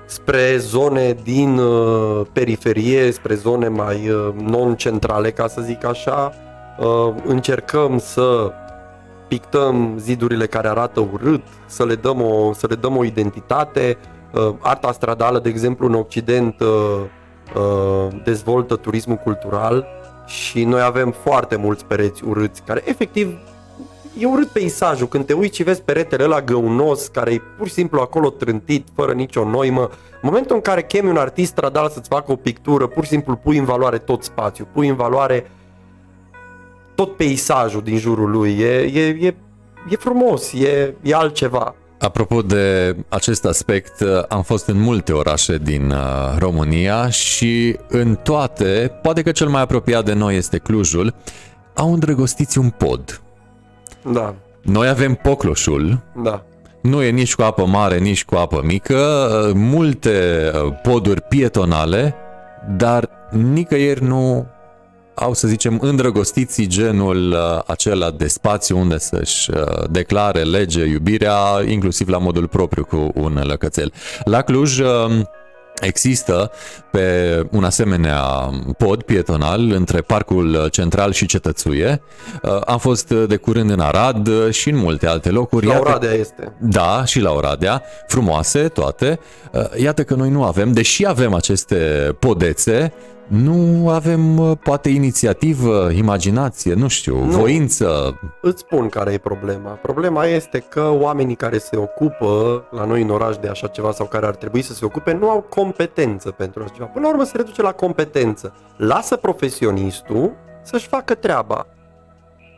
[0.05, 6.34] spre zone din uh, periferie, spre zone mai uh, non-centrale, ca să zic așa.
[6.79, 8.51] Uh, încercăm să
[9.27, 13.97] pictăm zidurile care arată urât, să le dăm o, să le dăm o identitate.
[14.34, 16.67] Uh, arta stradală, de exemplu, în Occident uh,
[17.55, 19.86] uh, dezvoltă turismul cultural
[20.25, 23.38] și noi avem foarte mulți pereți urâți, care efectiv
[24.19, 25.08] e urât peisajul.
[25.08, 28.88] Când te uiți și vezi peretele ăla găunos, care e pur și simplu acolo trântit,
[28.95, 32.88] fără nicio noimă, în momentul în care chemi un artist stradal să-ți facă o pictură,
[32.88, 35.51] pur și simplu pui în valoare tot spațiul, pui în valoare
[36.95, 38.60] tot peisajul din jurul lui.
[38.60, 39.36] E, e, e,
[39.89, 41.75] e frumos, e, e altceva.
[41.99, 45.97] Apropo de acest aspect, am fost în multe orașe din uh,
[46.38, 51.13] România și în toate, poate că cel mai apropiat de noi este Clujul,
[51.73, 53.25] au îndrăgostiți un pod.
[54.12, 56.44] Da, Noi avem Pocloșul, da.
[56.82, 62.15] nu e nici cu apă mare, nici cu apă mică, uh, multe uh, poduri pietonale,
[62.78, 64.48] dar nicăieri nu
[65.15, 71.36] au, să zicem, îndrăgostiții genul uh, acela de spațiu unde să-și uh, declare lege iubirea,
[71.68, 73.94] inclusiv la modul propriu cu un lăcățel.
[74.24, 74.88] La Cluj uh,
[75.82, 76.52] Există
[76.92, 78.22] pe un asemenea
[78.78, 82.02] pod pietonal între Parcul Central și Cetățuie.
[82.42, 85.66] Uh, Am fost de curând în Arad și în multe alte locuri.
[85.66, 86.54] La Iată- Oradea este.
[86.60, 89.20] da, și la Oradea, frumoase toate.
[89.52, 91.76] Uh, Iată că noi nu avem, deși avem aceste
[92.20, 92.94] podețe,
[93.28, 97.38] nu avem uh, poate inițiativă, imaginație, nu știu, Nu.
[97.38, 98.20] voință.
[98.42, 99.70] Îți spun care e problema.
[99.70, 104.06] Problema este că oamenii care se ocupă la noi în oraș de așa ceva sau
[104.06, 106.86] care ar trebui să se ocupe nu au competență pentru așa ceva.
[106.86, 108.54] Până la urmă se reduce la competență.
[108.78, 110.32] Lasă profesionistul
[110.64, 111.68] să-și facă treaba.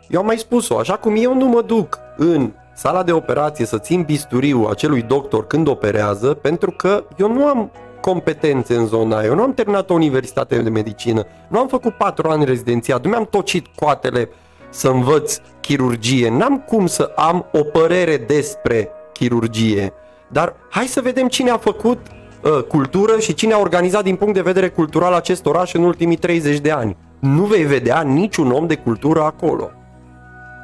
[0.10, 3.78] Eu am mai spus-o, așa cum eu nu mă duc în sala de operație să
[3.78, 9.28] țin bisturiu acelui doctor când operează, pentru că eu nu am competențe în zona aia.
[9.28, 13.10] Eu nu am terminat o universitate de medicină, nu am făcut patru ani rezidențiat, nu
[13.10, 14.30] mi-am tocit coatele
[14.70, 19.94] să învăț chirurgie, n-am cum să am o părere despre chirurgie.
[20.28, 22.00] Dar hai să vedem cine a făcut
[22.42, 26.16] uh, cultură și cine a organizat din punct de vedere cultural acest oraș în ultimii
[26.16, 26.98] 30 de ani.
[27.20, 29.72] Nu vei vedea niciun om de cultură acolo.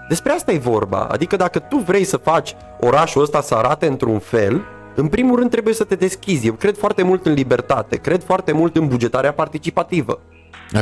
[0.10, 1.08] Despre asta e vorba.
[1.12, 4.62] Adică dacă tu vrei să faci orașul ăsta să arate într-un fel,
[4.96, 6.48] în primul rând trebuie să te deschizi.
[6.48, 10.20] Eu cred foarte mult în libertate, cred foarte mult în bugetarea participativă.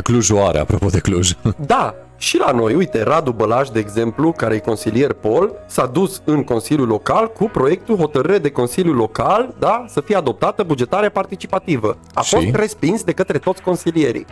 [0.04, 1.32] Clujul are, apropo de Cluj.
[1.66, 6.22] Da, și la noi, uite, Radu Bălaș, de exemplu, care e consilier Pol, s-a dus
[6.26, 11.98] în Consiliul Local cu proiectul hotărâre de Consiliul Local, da, să fie adoptată bugetarea participativă.
[12.14, 12.36] A Și?
[12.36, 14.26] fost respins de către toți consilierii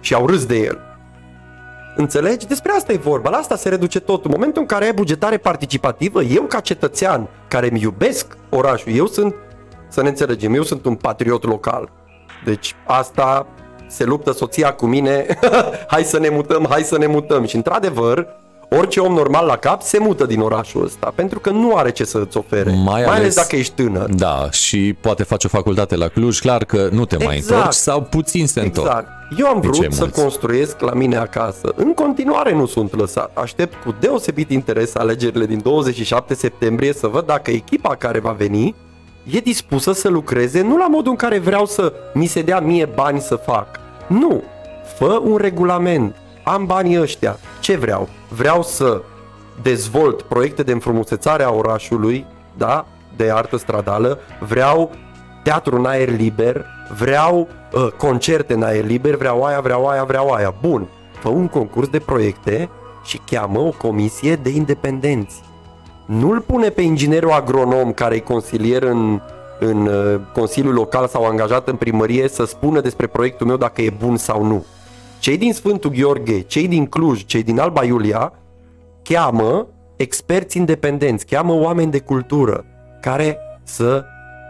[0.00, 0.78] și au râs de el.
[1.96, 2.46] Înțelegi?
[2.46, 4.24] Despre asta e vorba, la asta se reduce totul.
[4.24, 9.06] În momentul în care ai bugetare participativă, eu ca cetățean care îmi iubesc orașul, eu
[9.06, 9.34] sunt,
[9.88, 11.90] să ne înțelegem, eu sunt un patriot local.
[12.44, 13.46] Deci asta
[13.88, 15.38] se luptă soția cu mine,
[15.92, 17.46] hai să ne mutăm, hai să ne mutăm.
[17.46, 18.26] Și într-adevăr,
[18.70, 22.04] orice om normal la cap se mută din orașul ăsta, pentru că nu are ce
[22.04, 24.10] să-ți ofere, mai, mai ales, ales dacă ești tânăr.
[24.10, 27.24] Da, și poate face o facultate la Cluj, clar că nu te exact.
[27.24, 28.86] mai întorci sau puțin se întorc.
[28.86, 29.15] Exact.
[29.38, 30.20] Eu am vrut să mulți?
[30.20, 31.72] construiesc la mine acasă.
[31.76, 33.30] În continuare nu sunt lăsat.
[33.34, 38.74] Aștept cu deosebit interes alegerile din 27 septembrie să văd dacă echipa care va veni
[39.30, 42.84] e dispusă să lucreze nu la modul în care vreau să mi se dea mie
[42.94, 43.68] bani să fac.
[44.06, 44.42] Nu.
[44.98, 46.16] Fă un regulament.
[46.44, 47.38] Am banii ăștia.
[47.60, 48.08] Ce vreau?
[48.28, 49.02] Vreau să
[49.62, 52.86] dezvolt proiecte de înfrumusețare a orașului, da,
[53.16, 54.90] de artă stradală, vreau
[55.46, 56.66] teatru în aer liber,
[56.98, 60.54] vreau uh, concerte în aer liber, vreau aia, vreau aia, vreau aia.
[60.60, 60.88] Bun,
[61.20, 62.68] fă un concurs de proiecte
[63.04, 65.40] și cheamă o comisie de independenți.
[66.06, 69.20] Nu-l pune pe inginerul agronom care e consilier în,
[69.60, 73.90] în uh, Consiliul Local sau angajat în primărie să spună despre proiectul meu dacă e
[73.98, 74.64] bun sau nu.
[75.18, 78.32] Cei din Sfântul Gheorghe, cei din Cluj, cei din Alba Iulia
[79.02, 82.64] cheamă experți independenți, cheamă oameni de cultură
[83.00, 84.04] care să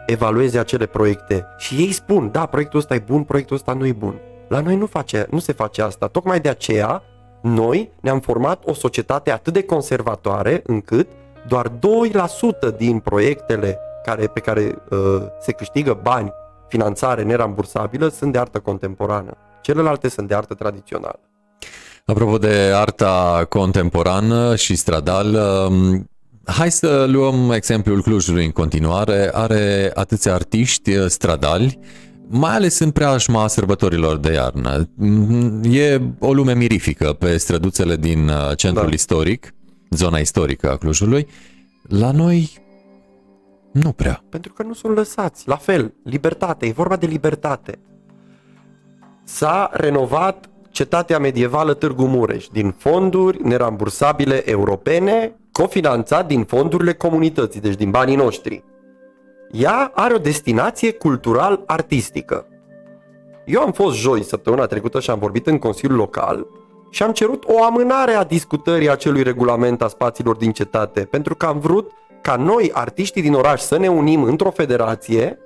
[0.06, 3.92] evalueze acele proiecte și ei spun, da, proiectul ăsta e bun, proiectul ăsta nu e
[3.92, 4.20] bun.
[4.48, 6.06] La noi nu, face, nu se face asta.
[6.06, 7.02] Tocmai de aceea,
[7.42, 11.08] noi ne-am format o societate atât de conservatoare încât
[11.48, 11.68] doar
[12.72, 14.98] 2% din proiectele care, pe care uh,
[15.40, 16.32] se câștigă bani,
[16.68, 19.36] finanțare nerambursabilă, sunt de artă contemporană.
[19.60, 21.20] Celelalte sunt de artă tradițională.
[22.04, 26.10] Apropo de arta contemporană și stradală, um,
[26.46, 29.30] Hai să luăm exemplul Clujului în continuare.
[29.32, 31.78] Are atâția artiști uh, stradali,
[32.28, 34.88] mai ales în preajma sărbătorilor de iarnă.
[35.70, 38.94] E o lume mirifică pe străduțele din uh, centrul da.
[38.94, 39.54] istoric,
[39.90, 41.26] zona istorică a Clujului.
[41.82, 42.58] La noi
[43.72, 44.24] nu prea.
[44.28, 45.48] Pentru că nu sunt lăsați.
[45.48, 47.78] La fel, libertate, e vorba de libertate.
[49.24, 57.74] S-a renovat cetatea medievală Târgu Mureș din fonduri nerambursabile europene cofinanțat din fondurile comunității, deci
[57.74, 58.64] din banii noștri.
[59.50, 62.46] Ea are o destinație cultural-artistică.
[63.44, 66.46] Eu am fost joi săptămâna trecută și am vorbit în Consiliul Local
[66.90, 71.46] și am cerut o amânare a discutării acelui regulament a spațiilor din cetate, pentru că
[71.46, 71.90] am vrut
[72.22, 75.38] ca noi, artiștii din oraș, să ne unim într-o federație,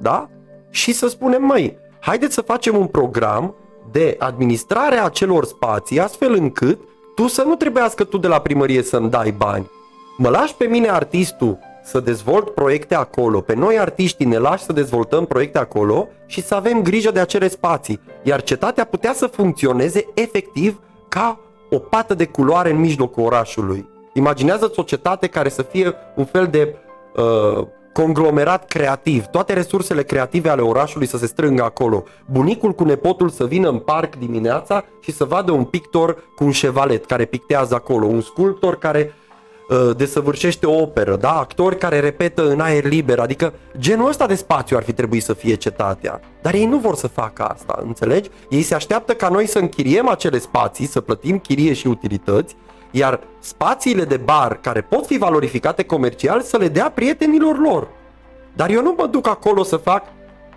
[0.00, 0.30] da?
[0.70, 3.54] Și să spunem, măi, haideți să facem un program
[3.90, 6.87] de administrare a acelor spații, astfel încât
[7.18, 9.70] tu să nu trebuiască tu de la primărie să-mi dai bani.
[10.16, 14.72] Mă lași pe mine artistul să dezvolt proiecte acolo, pe noi artiștii ne lași să
[14.72, 20.06] dezvoltăm proiecte acolo și să avem grijă de acele spații, iar cetatea putea să funcționeze
[20.14, 23.88] efectiv ca o pată de culoare în mijlocul orașului.
[24.14, 26.74] Imaginează-ți o cetate care să fie un fel de
[27.16, 27.66] uh,
[28.02, 32.04] conglomerat creativ, toate resursele creative ale orașului să se strângă acolo.
[32.26, 36.50] Bunicul cu nepotul să vină în parc dimineața și să vadă un pictor cu un
[36.50, 39.14] șevalet care pictează acolo, un sculptor care
[39.68, 41.38] uh, desăvârșește o operă, da?
[41.38, 45.32] actori care repetă în aer liber, adică genul ăsta de spațiu ar fi trebuit să
[45.32, 46.20] fie cetatea.
[46.42, 48.30] Dar ei nu vor să facă asta, înțelegi?
[48.50, 52.56] Ei se așteaptă ca noi să închiriem acele spații, să plătim chirie și utilități
[52.90, 57.88] iar spațiile de bar care pot fi valorificate comercial să le dea prietenilor lor.
[58.52, 60.02] Dar eu nu mă duc acolo să fac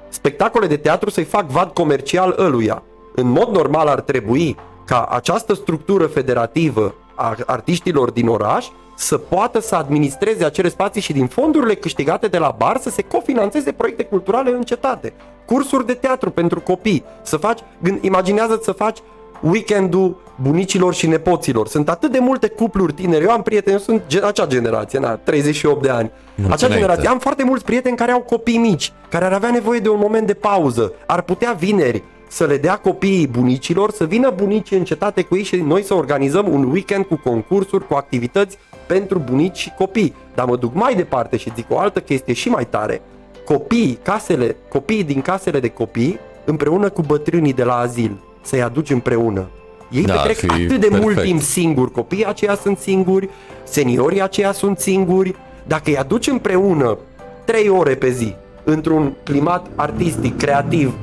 [0.09, 2.83] spectacole de teatru să-i fac vad comercial ăluia.
[3.15, 9.59] În mod normal ar trebui ca această structură federativă a artiștilor din oraș să poată
[9.59, 14.03] să administreze acele spații și din fondurile câștigate de la bar să se cofinanțeze proiecte
[14.03, 15.13] culturale în cetate.
[15.45, 17.59] Cursuri de teatru pentru copii, să faci,
[18.01, 18.97] imaginează să faci
[19.41, 21.67] weekendul bunicilor și nepoților.
[21.67, 23.23] Sunt atât de multe cupluri tineri.
[23.23, 26.11] Eu am prieteni, eu sunt gen, acea generație, na, 38 de ani.
[26.35, 26.63] Mulțumesc.
[26.63, 27.09] Acea generație.
[27.09, 30.27] Am foarte mulți prieteni care au copii mici, care ar avea nevoie de un moment
[30.27, 30.93] de pauză.
[31.05, 35.43] Ar putea vineri să le dea copiii bunicilor, să vină bunicii în cetate cu ei
[35.43, 40.15] și noi să organizăm un weekend cu concursuri, cu activități pentru bunici și copii.
[40.35, 43.01] Dar mă duc mai departe și zic o altă chestie și mai tare.
[43.45, 48.89] Copiii, casele, copiii din casele de copii împreună cu bătrânii de la azil să-i aduci
[48.89, 49.49] împreună.
[49.91, 51.01] Ei da, petrec atât de perfect.
[51.01, 53.29] mult timp singuri, copiii aceia sunt singuri,
[53.63, 55.35] seniorii aceia sunt singuri.
[55.67, 56.97] Dacă îi aduci împreună
[57.45, 60.93] 3 ore pe zi, într-un climat artistic, creativ,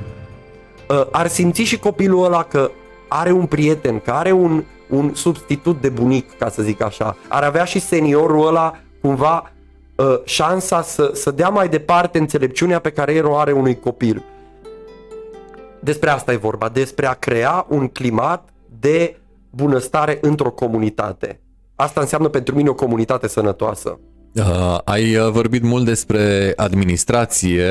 [0.88, 2.70] ă, ar simți și copilul ăla că
[3.08, 7.16] are un prieten, că are un, un substitut de bunic, ca să zic așa.
[7.28, 9.52] Ar avea și seniorul ăla cumva
[9.98, 14.24] ă, șansa să, să dea mai departe înțelepciunea pe care el o are unui copil.
[15.80, 18.48] Despre asta e vorba, despre a crea un climat
[18.80, 19.20] de
[19.50, 21.40] bunăstare într-o comunitate.
[21.74, 23.98] Asta înseamnă pentru mine o comunitate sănătoasă.
[24.34, 27.66] Uh, ai uh, vorbit mult despre administrație,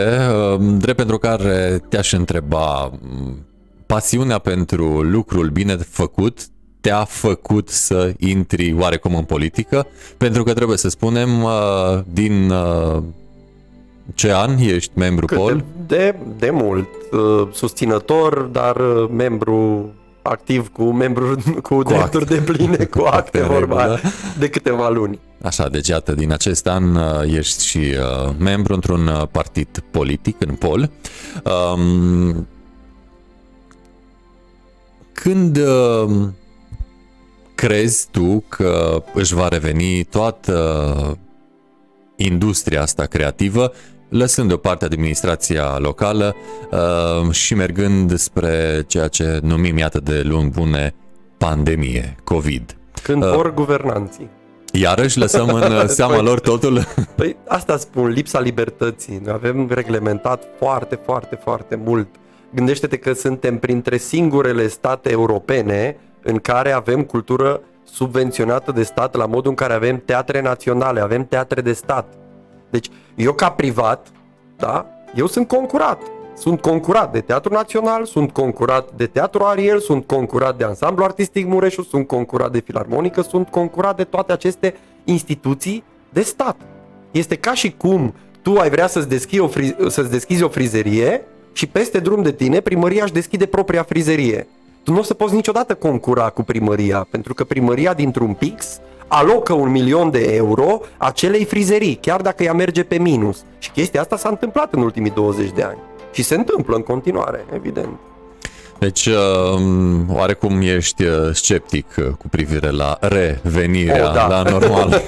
[0.54, 2.92] uh, drept pentru care te-aș întreba,
[3.86, 6.40] pasiunea pentru lucrul bine făcut
[6.82, 9.88] te-a făcut să intri oarecum în politică?
[10.18, 13.04] Pentru că trebuie să spunem, uh, din uh,
[14.14, 15.40] ce an ești membru Câte?
[15.40, 15.64] Pol?
[15.88, 16.88] De, de mult.
[17.12, 19.90] Uh, Susținător, dar uh, membru
[20.28, 24.00] activ cu membru cu, cu drepturi de pline, cu acte, Acte în vorba regulă.
[24.40, 25.20] de câteva luni.
[25.42, 30.36] Așa, deci iată, din acest an uh, ești și uh, membru într-un uh, partid politic,
[30.40, 30.90] în Pol.
[31.44, 32.48] Um,
[35.12, 36.28] când uh,
[37.56, 41.18] crezi tu că își va reveni toată
[42.16, 43.72] industria asta creativă,
[44.10, 46.36] lăsând deoparte administrația locală
[46.72, 50.94] uh, și mergând spre ceea ce numim, iată de luni bune,
[51.38, 52.78] pandemie, COVID.
[53.04, 53.32] Când Uh.
[53.34, 54.30] vor guvernanții.
[54.74, 56.86] Iarăși lăsăm în uh, seama lor totul?
[57.16, 59.22] Păi asta spun, lipsa libertății.
[59.24, 62.08] Noi avem reglementat foarte, foarte, foarte mult.
[62.54, 69.26] Gândește-te că suntem printre singurele state europene în care avem cultură subvenționată de stat la
[69.26, 72.14] modul în care avem teatre naționale, avem teatre de stat.
[72.70, 74.08] Deci eu ca privat,
[74.58, 76.02] da, eu sunt concurat.
[76.36, 81.46] Sunt concurat de Teatru Național, sunt concurat de Teatru Ariel, sunt concurat de Ansamblu Artistic
[81.48, 86.56] Mureșu, sunt concurat de Filarmonică, sunt concurat de toate aceste instituții de stat.
[87.12, 91.22] Este ca și cum tu ai vrea să-ți, deschii o fri- să-ți deschizi o frizerie
[91.54, 94.48] și peste drum de tine primăria își deschide propria frizerie.
[94.84, 99.54] Tu nu o să poți niciodată concura cu primăria, pentru că primăria dintr-un pix alocă
[99.54, 103.44] un milion de euro acelei frizerii, chiar dacă ea merge pe minus.
[103.60, 105.78] Și chestia asta s-a întâmplat în ultimii 20 de ani.
[106.12, 107.90] Și se întâmplă în continuare, evident.
[108.80, 109.16] Deci, uh,
[110.14, 114.28] oarecum ești uh, sceptic uh, cu privire la revenirea Oh, da.
[114.28, 115.02] la normal.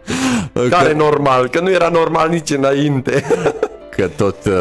[0.70, 3.22] Care normal, că nu era normal nici înainte.
[3.96, 4.52] Că tot uh,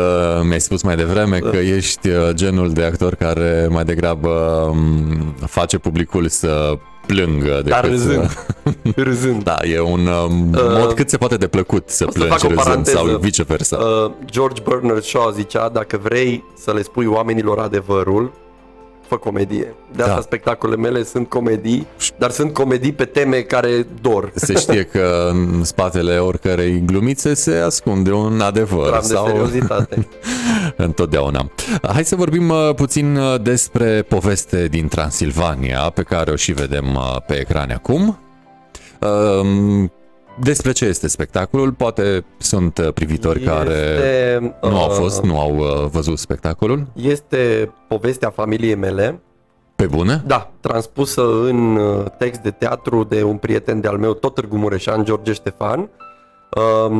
[0.43, 4.29] mi-ai spus mai devreme că ești uh, genul de actor care mai degrabă
[4.71, 6.77] um, face publicul să
[7.13, 7.89] plângă decât Dar să...
[7.89, 8.45] râzând.
[9.07, 9.43] râzând.
[9.43, 12.43] Da, e un um, mod cât se poate de plăcut să o să plângi fac
[12.43, 12.97] o râzând paranteză.
[12.97, 13.77] sau viceversa.
[13.77, 18.31] Uh, George Bernard Shaw zicea, dacă vrei să le spui oamenilor adevărul,
[19.07, 19.75] fă comedie.
[19.95, 20.21] De asta Da.
[20.21, 21.87] spectacolele mele sunt comedii,
[22.17, 24.31] dar sunt comedii pe teme care dor.
[24.35, 29.95] Se știe că în spatele oricărei glumițe se ascunde un adevăr Am de sau seriozitate.
[30.77, 31.51] întotdeauna.
[31.83, 36.95] Hai să vorbim uh, puțin uh, despre poveste din Transilvania, pe care o și vedem
[36.95, 38.19] uh, pe ecrane acum.
[39.01, 39.91] Um,
[40.41, 41.71] Despre ce este spectacolul?
[41.71, 46.87] Poate sunt uh, privitori care Este, nu au uh, fost, nu au uh, văzut spectacolul.
[46.93, 49.19] Este povestea familiei mele,
[49.75, 50.23] Pe bune?
[50.25, 55.03] da, transpusă în uh, text de teatru de un prieten de-al meu, tot Târgu Mureșan,
[55.05, 55.79] George Ștefan.
[55.79, 55.89] Um,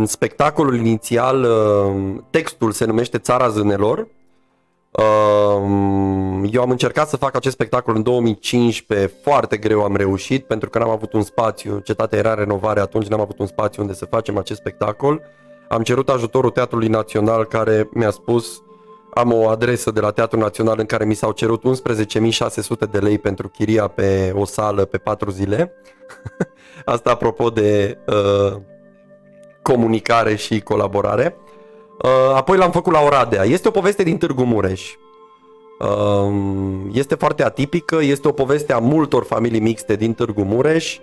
[0.04, 4.08] Spectacolul inițial, um, textul se numește Țara Zânelor.
[4.92, 10.70] Um, Eu am încercat să fac acest spectacol în 2015, foarte greu am reușit, pentru
[10.70, 13.94] că n-am avut un spațiu, cetatea era în renovare, atunci n-am avut un spațiu unde
[13.94, 15.22] să facem acest spectacol.
[15.70, 18.62] Am cerut ajutorul Teatrului Național care mi-a spus
[19.14, 23.18] am o adresă de la Teatrul Național în care mi s-au cerut 11.600 de lei
[23.18, 25.74] pentru chiria pe o sală pe 4 zile.
[26.86, 28.62] Asta apropo de uh,
[29.72, 31.36] comunicare și colaborare.
[32.04, 33.44] Uh, apoi l-am făcut la Oradea.
[33.44, 34.96] Este o poveste din Târgu Mureș.
[35.80, 40.98] Um, Este foarte atipică, este o poveste a multor familii mixte din Târgu Mureș.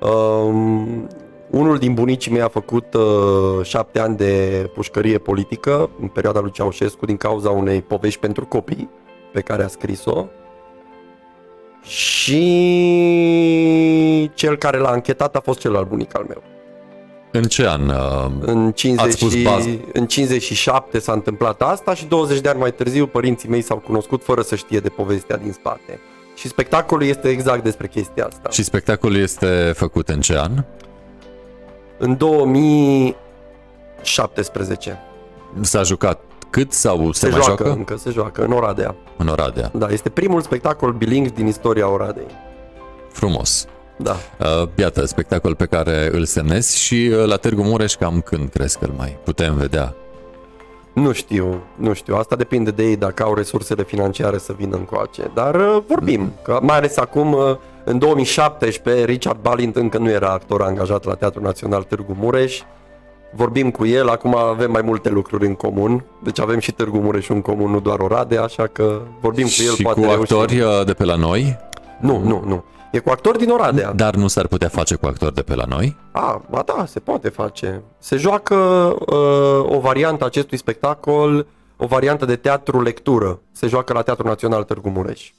[0.00, 1.08] Um,
[1.50, 6.50] Unul din bunicii mei a făcut uh, șapte ani de pușcărie politică în perioada lui
[6.50, 8.88] Ceaușescu din cauza unei povești pentru copii
[9.32, 10.26] pe care a scris-o.
[11.82, 12.40] Și
[14.34, 16.42] cel care l-a închetat a fost celălalt bunic al meu.
[17.32, 17.88] În ce an?
[17.88, 19.68] uh, În, 50 Ați pus și- bază.
[19.92, 24.24] în 57 s-a întâmplat asta și 20 de ani mai târziu părinții mei s-au cunoscut
[24.24, 26.00] fără să știe de povestea din spate.
[26.34, 28.48] Și spectacolul este exact despre chestia asta.
[28.50, 30.64] Și spectacolul este făcut în ce an?
[31.98, 34.98] În 2017
[35.60, 36.20] S-a jucat
[36.50, 37.78] cât sau se, se, mai joacă, joacă?
[37.78, 38.94] încă, se joacă în Oradea.
[39.16, 39.70] În Oradea.
[39.74, 42.26] Da, este primul spectacol bilingv din istoria Oradei.
[43.12, 43.66] Frumos.
[44.02, 44.16] Da.
[44.62, 48.78] Uh, iată, spectacol pe care îl semnezi și uh, la Târgu Mureș cam când crezi
[48.78, 49.94] că îl mai putem vedea?
[50.92, 52.16] Nu știu, nu știu.
[52.16, 55.30] Asta depinde de ei dacă au resursele financiare să vină încoace.
[55.34, 60.28] Dar uh, vorbim, că mai ales acum, uh, în 2017, Richard Balint încă nu era
[60.28, 62.60] actor angajat la Teatrul Național Târgu Mureș.
[63.34, 66.04] Vorbim cu el, acum avem mai multe lucruri în comun.
[66.22, 69.74] Deci avem și Târgu Mureș în comun, nu doar Oradea, așa că vorbim cu el,
[69.74, 70.20] și poate cu reușim.
[70.22, 71.58] actori uh, de pe la noi,
[72.00, 72.64] Nu, nu, nu.
[72.92, 73.92] E cu actori din Oradea.
[73.92, 75.96] dar nu s-ar putea face cu actori de pe la noi?
[76.12, 77.82] A, ba da, se poate face.
[77.98, 83.40] Se joacă uh, o variantă a acestui spectacol, o variantă de teatru-lectură.
[83.52, 85.30] Se joacă la Teatrul Național Târgu Mureș.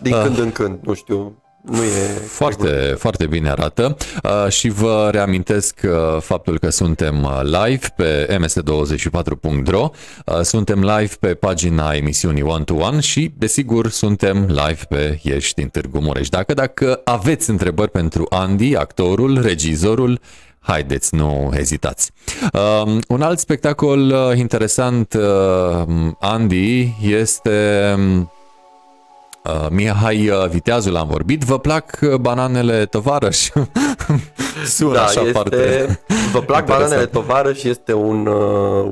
[0.00, 0.22] Din Ah.
[0.22, 5.80] când în când, nu știu, Nu e Foarte, foarte bine arată uh, și vă reamintesc
[5.84, 9.90] uh, faptul că suntem uh, live pe ms24.ro,
[10.26, 15.54] uh, suntem live pe pagina emisiunii One to One și, desigur, suntem live pe Ești
[15.54, 16.28] din Târgu Mureș.
[16.28, 20.20] Dacă, dacă aveți întrebări pentru Andy, actorul, regizorul,
[20.60, 22.10] haideți, nu ezitați.
[22.52, 27.96] Uh, un alt spectacol uh, interesant, uh, Andy, este...
[29.44, 31.44] um, Uh, Mihai uh, Viteazul am vorbit.
[31.44, 33.48] Vă plac uh, bananele tovarăș?
[34.76, 35.56] Sună Da, așa este, foarte
[36.32, 36.66] vă plac interesant.
[36.66, 38.34] bananele tovarăș, este un uh,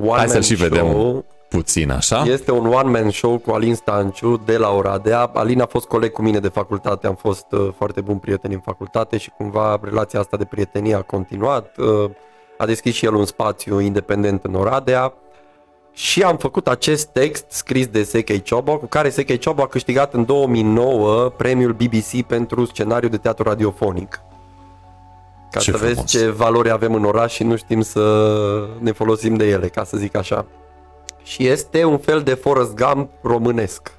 [0.01, 0.67] one Hai man să-l și show.
[0.67, 2.23] vedem puțin așa.
[2.27, 5.31] Este un one-man show cu Alin Stanciu de la Oradea.
[5.33, 8.59] Alin a fost coleg cu mine de facultate, am fost uh, foarte buni prieteni în
[8.59, 11.77] facultate și cumva relația asta de prietenie a continuat.
[11.77, 12.09] Uh,
[12.57, 15.13] a deschis și el un spațiu independent în Oradea
[15.97, 18.43] și am făcut acest text scris de S.K.
[18.43, 19.37] Ciobo, cu care S.K.
[19.39, 24.21] Ciobo a câștigat în 2009 premiul BBC pentru scenariu de teatru radiofonic.
[25.51, 26.11] Ca Ce să vezi frumos.
[26.11, 29.97] ce valori avem în oraș și nu știm să ne folosim de ele, ca să
[29.97, 30.45] zic așa.
[31.23, 33.91] Și este un fel de Forrest Gump românesc,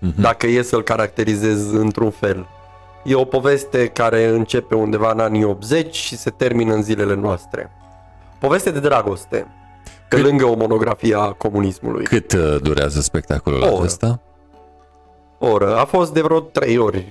[0.00, 0.20] Mhm.
[0.20, 2.46] dacă e să-l caracterizez într-un fel.
[3.04, 7.70] E o poveste care începe undeva în anii 80 și se termină în zilele noastre.
[8.38, 9.46] Poveste de dragoste, pe
[10.08, 12.04] Cât- lângă o monografie a comunismului.
[12.04, 13.76] Cât uh, durează spectacolul O oră.
[13.78, 14.20] acesta?
[15.38, 15.76] O oră.
[15.76, 17.06] A fost de vreo trei ori.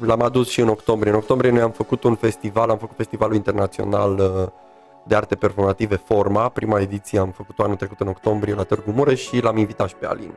[0.00, 1.12] L-am adus și în octombrie.
[1.12, 4.48] În octombrie noi am făcut un festival, am făcut festivalul internațional uh,
[5.06, 6.48] de arte performative Forma.
[6.48, 9.94] Prima ediție am făcut-o anul trecut în octombrie la Târgu Mureș și l-am invitat și
[9.94, 10.32] pe Alin.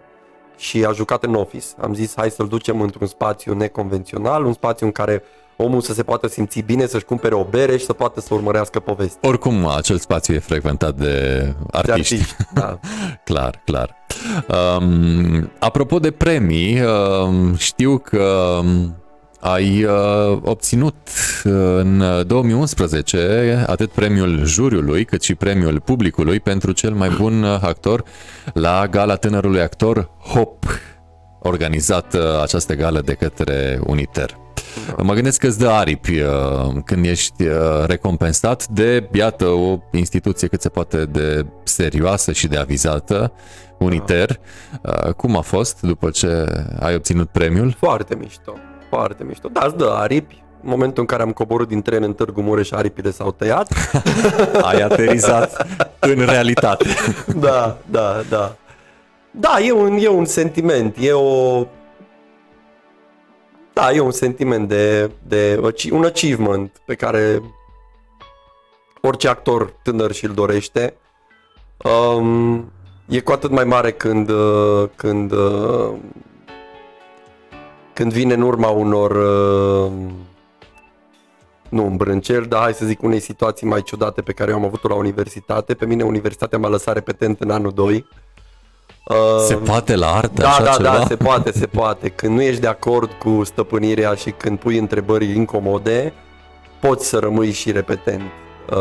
[0.58, 1.66] Și a jucat în office.
[1.82, 5.24] Am zis hai să-l ducem într-un spațiu neconvențional, un spațiu în care
[5.62, 8.80] omul să se poată simți bine, să-și cumpere o bere și să poată să urmărească
[8.80, 9.30] povestea.
[9.30, 12.14] Oricum, acel spațiu e frecventat de De artiști.
[12.14, 12.36] artiști.
[12.54, 12.80] Da.
[13.30, 13.96] clar, clar.
[14.78, 18.96] Um, apropo de premii, um, știu că um,
[19.40, 20.96] ai uh, obținut
[21.44, 27.58] uh, în 2011 atât premiul juriului cât și premiul publicului pentru cel mai bun uh,
[27.62, 28.04] actor
[28.54, 30.66] la Gala Tânărului Actor HOP,
[31.40, 34.38] organizată această gală de către Uniter.
[34.98, 36.30] Mă gândesc că îți dă aripi uh,
[36.86, 37.56] când ești uh,
[37.86, 43.32] recompensat de, iată, o instituție cât se poate de serioasă și de avizată,
[43.78, 44.40] Uniter.
[44.82, 46.46] Uh, Cum a fost după ce
[46.80, 47.76] ai obținut premiul?
[47.80, 48.54] Foarte mișto,
[48.90, 49.48] foarte mișto.
[49.54, 50.44] Da, îți dă aripi.
[50.64, 53.74] În momentul în care am coborât din tren în Târgu Mureș, aripile s-au tăiat.
[54.70, 55.68] Ai aterizat
[56.00, 56.86] în realitate.
[57.36, 58.56] da, da, da.
[59.32, 61.66] Da, e un, e un sentiment, e o...
[63.74, 67.42] Da, e un sentiment de, de achi- un achievement pe care
[69.02, 70.94] orice actor tânăr și-l dorește.
[71.78, 72.72] Um,
[73.08, 75.94] e cu atât mai mare când, uh, când, uh,
[77.94, 79.92] când vine în urma unor uh,
[81.70, 84.88] nu îmbrânceli, dar hai să zic unei situații mai ciudate pe care eu am avut-o
[84.88, 85.74] la universitate.
[85.74, 88.06] Pe mine universitatea m-a lăsat repetent în anul 2.
[89.04, 89.16] Uh,
[89.48, 90.90] Se poate la artă da, așa da, ceva?
[90.98, 92.10] da, se poate, se poate.
[92.10, 96.14] Când nu ești de acord cu stăpânirea și când pui întrebări incomode,
[96.80, 98.22] poți să rămâi și repetent.
[98.72, 98.78] Uh,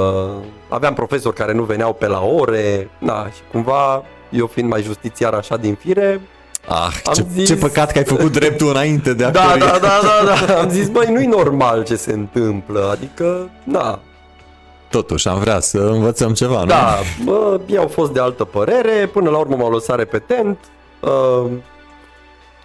[0.69, 5.33] aveam profesori care nu veneau pe la ore, na, și cumva, eu fiind mai justițiar
[5.35, 6.21] așa din fire,
[6.69, 9.59] Ah, Am ce, zis- ce păcat că ai făcut dreptul înainte de da, actorie.
[9.67, 13.99] da, da, da, da, am zis, băi, nu-i normal ce se întâmplă, adică, na,
[14.91, 16.67] Totuși, am vrea să învățăm ceva, nu?
[16.67, 20.59] Da, bă, ei au fost de altă părere, până la urmă m-au lăsat repetent.
[21.01, 21.11] Uh,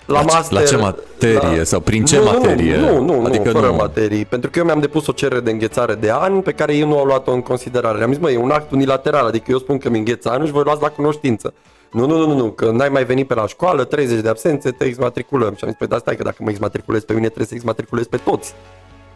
[0.06, 2.78] la, La ce- master, la ce materie sau prin ce nu, materie?
[2.78, 3.76] Nu, nu, nu, Adică nu, fără nu.
[3.76, 4.26] materii.
[4.26, 6.98] Pentru că eu mi-am depus o cerere de înghețare de ani pe care ei nu
[6.98, 8.04] au luat-o în considerare.
[8.04, 10.52] Am zis, mă, e un act unilateral, adică eu spun că mi îngheț anul și
[10.52, 11.54] voi luați la cunoștință.
[11.92, 14.72] Nu, nu, nu, nu, nu, că n-ai mai venit pe la școală, 30 de absențe,
[14.72, 15.54] te exmatriculăm.
[15.56, 18.06] Și am zis, păi da, stai că dacă mă exmatriculez pe mine, trebuie să exmatriculez
[18.06, 18.54] pe toți.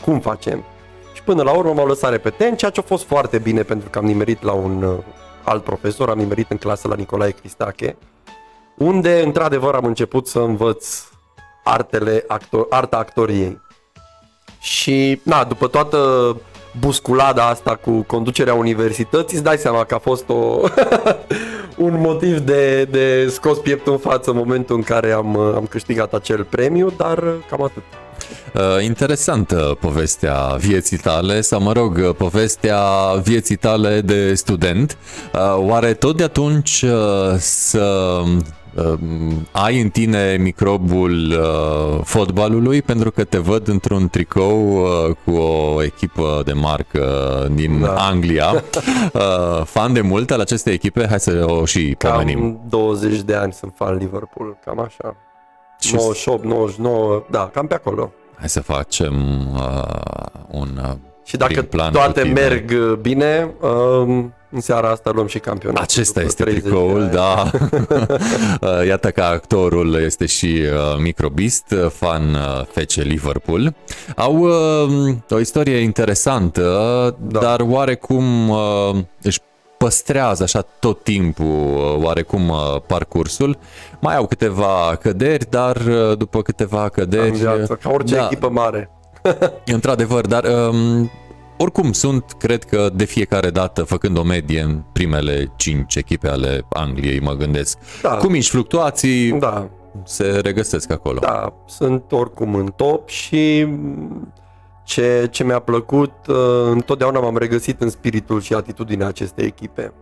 [0.05, 0.63] Cum facem?
[1.29, 3.97] Și până la urmă m-au lăsat repetent, ceea ce a fost foarte bine pentru că
[3.97, 4.97] am nimerit la un uh,
[5.43, 7.97] alt profesor, am nimerit în clasă la Nicolae Cristache,
[8.77, 11.03] unde într-adevăr am început să învăț
[11.63, 13.61] artele, actor, arta actoriei.
[14.59, 15.97] Și, na, după toată
[16.79, 20.33] busculada asta cu conducerea universității, îți dai seama că a fost o,
[21.87, 25.65] un motiv de, de scos pieptul în față în momentul în care am, uh, am
[25.65, 27.83] câștigat acel premiu, dar uh, cam atât.
[28.55, 32.79] Uh, interesantă povestea vieții tale, sau mă rog, uh, povestea
[33.23, 34.97] vieții tale de student.
[35.33, 38.21] Uh, oare tot de atunci uh, să
[38.75, 38.93] uh,
[39.51, 45.83] ai în tine microbul uh, fotbalului pentru că te văd într-un tricou uh, cu o
[45.83, 47.07] echipă de marcă
[47.53, 47.93] din Da.
[47.93, 48.53] Anglia.
[49.13, 51.05] Uh, fan de mult al acestei echipe?
[51.09, 52.39] Hai să o și pomenim.
[52.39, 55.15] Cam 20 de ani sunt fan Liverpool, cam așa.
[55.79, 58.11] Și- 98, 99, da, cam pe acolo.
[58.39, 59.15] Hai să facem
[59.53, 59.83] uh,
[60.51, 60.91] un uh,
[61.23, 62.39] Și dacă prim plan toate cu tine.
[62.41, 65.83] merg uh, bine, uh, în seara asta luăm și campionatul.
[65.83, 67.11] Acesta după este 30 de tricoul, ani.
[67.11, 67.51] da.
[68.79, 73.73] Uh, Iată că actorul este și uh, Microbist, uh, fan uh, FC Liverpool.
[74.15, 76.61] Au uh, o istorie interesantă,
[77.27, 77.39] Da.
[77.39, 79.39] dar oarecum uh, își
[79.79, 83.57] păstrează așa tot timpul uh, oarecum uh, parcursul.
[84.01, 87.31] Mai au câteva căderi, dar uh, după câteva În căderi...
[87.31, 88.89] viață, ca orice da, echipă mare.
[89.75, 91.11] Într-adevăr, dar um,
[91.57, 96.61] oricum sunt, cred că de fiecare dată, făcând o medie în primele 5 echipe ale
[96.69, 97.77] Angliei, mă gândesc.
[98.01, 98.09] Da.
[98.09, 99.69] Cu mici fluctuații Da,
[100.03, 101.19] se regăsesc acolo.
[101.19, 103.67] da, sunt oricum în top și
[104.89, 106.35] ce, ce mi-a plăcut, uh,
[106.71, 109.93] întotdeauna m-am regăsit în spiritul și atitudinea acestei echipe.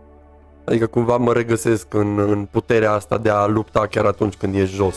[0.64, 4.64] Adică cumva mă regăsesc în, în puterea asta de a lupta chiar atunci când e
[4.64, 4.96] jos.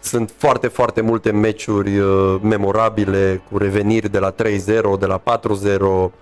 [0.00, 4.34] Sunt foarte, foarte multe meciuri uh, memorabile cu reveniri de la 3-0,
[4.98, 6.12] de la 4-0.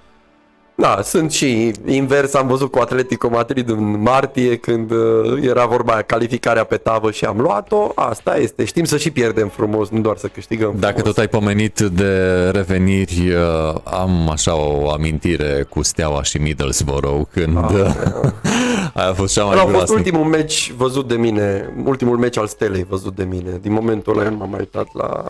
[0.77, 5.93] Da, sunt și invers, am văzut cu Atletico Madrid în martie când uh, era vorba
[5.93, 7.93] aia, calificarea pe tavă și am luat-o.
[7.95, 10.81] Asta este, știm să și pierdem frumos, nu doar să câștigăm frumos.
[10.83, 17.27] Dacă tot ai pomenit de reveniri, uh, am așa o amintire cu Steaua și Middlesbrough
[17.33, 17.71] când Ah,
[18.95, 19.99] aia a fost cea mai Ăla a fost groasnică.
[19.99, 23.59] ultimul meci văzut de mine, ultimul meci al Stelei văzut de mine.
[23.63, 25.25] Din momentul ăla eu nu m-am mai uitat la...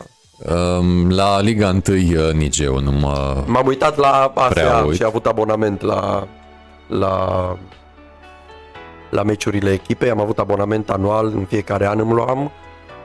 [0.53, 3.43] Um, La Liga 1 uh, nici eu nu mă...
[3.47, 4.97] M-am uitat la Prea ASEA uit.
[4.97, 6.29] și am avut abonament la,
[6.87, 7.57] la,
[9.11, 10.11] la meciurile echipei.
[10.11, 12.51] Am avut abonament anual, în fiecare an îmi luam.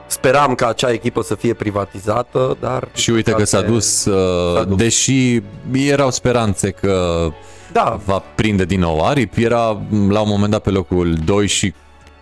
[0.08, 2.88] Speram ca acea echipă să fie privatizată, dar...
[2.94, 4.78] Și uite că s-a dus, uh, s-a dus.
[4.78, 5.42] deși
[5.74, 7.28] erau speranțe că
[7.72, 11.48] Da, va prinde din nou aripi, era m, la un moment dat pe locul 2
[11.48, 11.74] și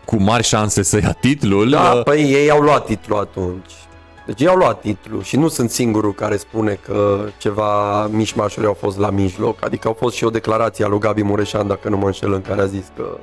[0.06, 1.70] cu mari șanse să ia titlul.
[1.70, 3.72] da, Uh, păi ei au luat titlul atunci.
[4.28, 8.74] Deci ei au luat titlul și nu sunt singurul care spune că ceva mișmașuri au
[8.74, 9.58] fost la mijloc.
[9.66, 12.42] Adică au fost și o declarație a lui Gabi Mureșan, dacă nu mă înșel, în
[12.42, 13.18] care a zis că...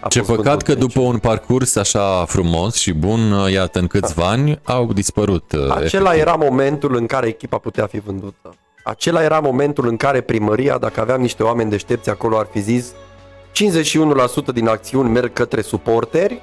[0.00, 0.88] A Ce fost păcat vândut că meciul.
[0.88, 5.52] după un parcurs așa frumos și bun, uh, iată, în câțiva ani au dispărut.
[5.52, 6.20] uh, Acela efectiv.
[6.20, 8.54] era momentul în care echipa putea fi vândută.
[8.84, 12.92] Acela era momentul în care primăria, dacă aveam niște oameni deștepți acolo, ar fi zis
[13.52, 16.42] 51% din acțiuni merg către suporteri,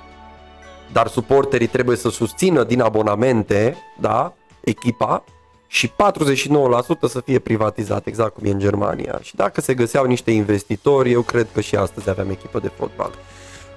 [0.93, 4.33] dar suporterii trebuie să susțină din abonamente, da,
[4.63, 5.23] echipa,
[5.67, 5.91] și 49%
[7.09, 9.19] să fie privatizat, exact cum e în Germania.
[9.21, 13.11] Și dacă se găseau niște investitori, eu cred că și astăzi aveam echipă de fotbal.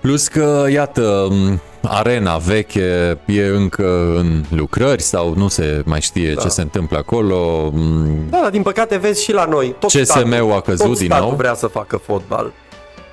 [0.00, 6.32] Plus că, iată, m, arena veche e încă în lucrări sau nu se mai știe
[6.34, 6.40] Da.
[6.42, 7.70] ce se întâmplă acolo.
[7.74, 9.74] m, Da, dar din păcate vezi și la noi.
[9.78, 11.36] Tot CSM-ul a căzut tot din statul nou.
[11.36, 12.52] vrea să facă fotbal.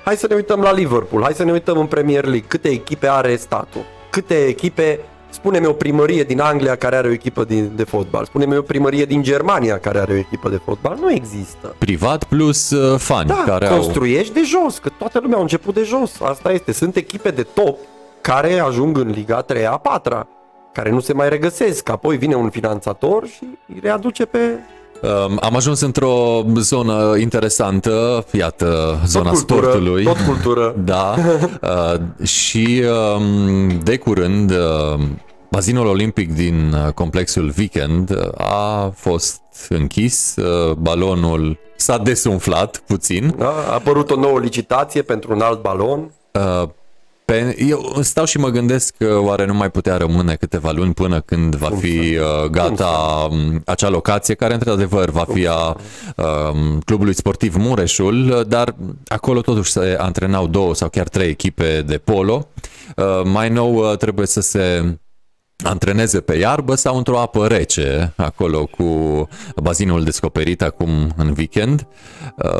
[0.04, 2.44] Hai să ne uităm la Liverpool, hai să ne uităm în Premier League.
[2.48, 3.84] Câte echipe are statul?
[4.10, 5.00] Câte echipe,
[5.30, 8.24] spune-mi o primărie din Anglia care are o echipă de, de fotbal.
[8.24, 10.96] Spune-mi o primărie din Germania care are o echipă de fotbal.
[11.00, 11.74] Nu există.
[11.78, 13.78] Privat plus uh, fani Da, care au...
[13.78, 16.20] construiești de jos, că toată lumea a început de jos.
[16.20, 16.72] Asta este.
[16.72, 17.78] Sunt echipe de top
[18.20, 20.28] care ajung în Liga 3 a 4
[20.72, 21.88] care nu se mai regăsesc.
[21.88, 24.83] Apoi vine un finanțator și îi readuce pe Um,
[25.40, 30.04] Am ajuns într-o zonă interesantă, iată, zona tot cultură, sportului.
[30.04, 30.74] tot cultură.
[30.84, 31.14] Da,
[31.62, 32.82] uh, și
[33.16, 35.00] um, de curând uh,
[35.50, 43.34] bazinul olimpic din uh, complexul Weekend uh, a fost închis, uh, balonul s-a desumflat puțin.
[43.38, 43.48] Da?
[43.48, 46.10] A apărut o nouă licitație pentru un alt balon.
[47.26, 50.94] Uh, Pe, eu stau și mă gândesc că oare nu mai putea rămâne câteva luni
[50.94, 55.76] până când va fi uh, gata um, acea locație, care într-adevăr va fi a
[56.16, 58.74] um, clubului sportiv Mureșul, uh, dar
[59.06, 62.48] acolo totuși se antrenau două sau chiar trei echipe de polo.
[62.96, 64.96] Uh, mai nou uh, trebuie să se
[65.64, 68.84] antreneze pe iarbă sau într-o apă rece, acolo cu
[69.62, 71.86] bazinul descoperit acum în weekend.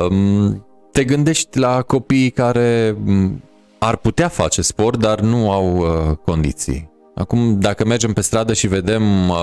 [0.08, 3.42] Um, te gândești la copiii care m,
[3.84, 6.90] ar putea face sport, dar nu au uh, condiții.
[7.14, 9.36] Acum, dacă mergem pe stradă și vedem uh,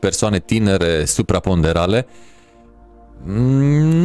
[0.00, 2.06] persoane tinere supraponderale,
[3.24, 3.34] mm,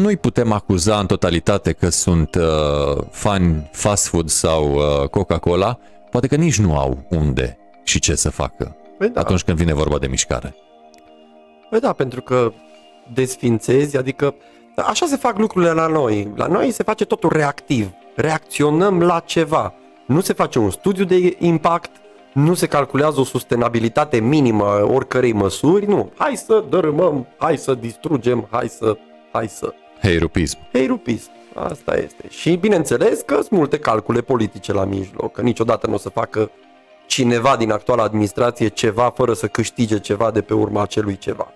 [0.01, 5.79] nu-i putem acuza în totalitate că sunt uh, fani fast food sau uh, Coca-Cola,
[6.11, 9.73] poate că nici nu au unde și ce să facă Păi da, atunci când vine
[9.73, 10.55] vorba de mișcare.
[11.69, 12.51] păi da, pentru că
[13.13, 14.35] desfințezi, adică
[14.75, 16.31] așa se fac lucrurile la noi.
[16.35, 17.89] La noi se face totul reactiv.
[18.15, 19.73] Reacționăm la ceva.
[20.05, 21.91] Nu se face un studiu de impact,
[22.33, 26.11] nu se calculează o sustenabilitate minimă a oricărei măsuri, nu.
[26.17, 28.97] Hai să dărâmăm, hai să distrugem, hai să,
[29.31, 29.73] hai să.
[30.01, 30.57] Hei, rupism.
[30.71, 31.29] Hei, rupism.
[31.53, 32.23] Asta este.
[32.29, 36.51] Și bineînțeles că sunt multe calcule politice la mijloc, că niciodată nu o să facă
[37.05, 41.51] cineva din actuala administrație ceva fără să câștige ceva de pe urma acelui ceva.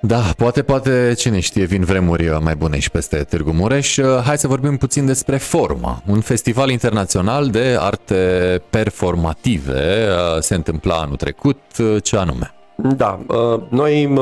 [0.00, 3.98] Da, poate, poate, cine știe, vin vremuri mai bune și peste Târgu Mureș.
[4.24, 10.08] Hai să vorbim puțin despre Forma, un festival internațional de arte performative.
[10.40, 11.58] Se întâmpla anul trecut,
[12.02, 12.54] ce anume?
[12.76, 13.20] Da,
[13.68, 14.12] noi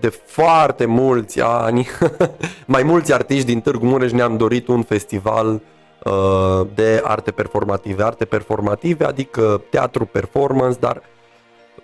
[0.00, 1.86] de foarte mulți ani,
[2.66, 5.60] mai mulți artiști din Târgu Mureș ne-am dorit un festival
[6.74, 8.02] de arte performative.
[8.02, 11.02] Arte performative, adică teatru performance, dar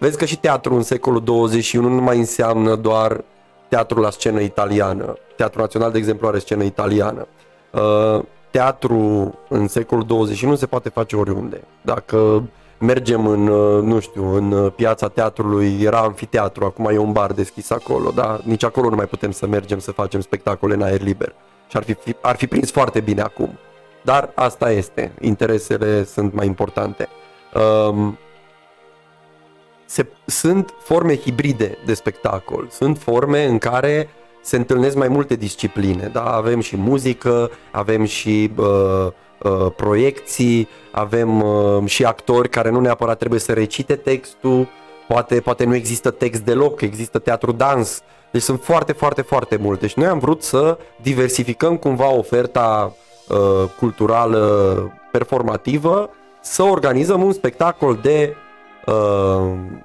[0.02, 3.24] Vezi că și teatru în secolul 21 nu mai înseamnă doar
[3.68, 5.14] teatru la scenă italiană.
[5.36, 7.26] Teatru Național, de exemplu, are scenă italiană.
[7.70, 11.60] Uh, teatru în secolul 21 se poate face oriunde.
[11.82, 12.42] Dacă
[12.78, 17.32] mergem în, uh, nu știu, în uh, piața teatrului, era amfiteatru, acum e un bar
[17.32, 21.00] deschis acolo, dar nici acolo nu mai putem să mergem să facem spectacole în aer
[21.00, 21.34] liber.
[21.68, 23.58] Și ar fi, ar fi prins foarte bine acum.
[24.04, 27.08] Dar asta este, interesele sunt mai importante.
[27.88, 28.18] Um,
[29.92, 34.08] se, sunt forme hibride de spectacol, sunt forme în care
[34.42, 36.24] se întâlnesc mai multe discipline, da?
[36.24, 38.66] avem și muzică, avem și uh,
[39.42, 44.68] uh, proiecții, avem uh, și actori care nu neapărat trebuie să recite textul,
[45.08, 49.86] poate, poate nu există text deloc, există teatru dans, deci sunt foarte, foarte, foarte multe.
[49.86, 52.96] Și noi am vrut să diversificăm cumva oferta
[53.28, 53.38] uh,
[53.78, 58.36] culturală performativă, să organizăm un spectacol de
[58.86, 58.94] uh,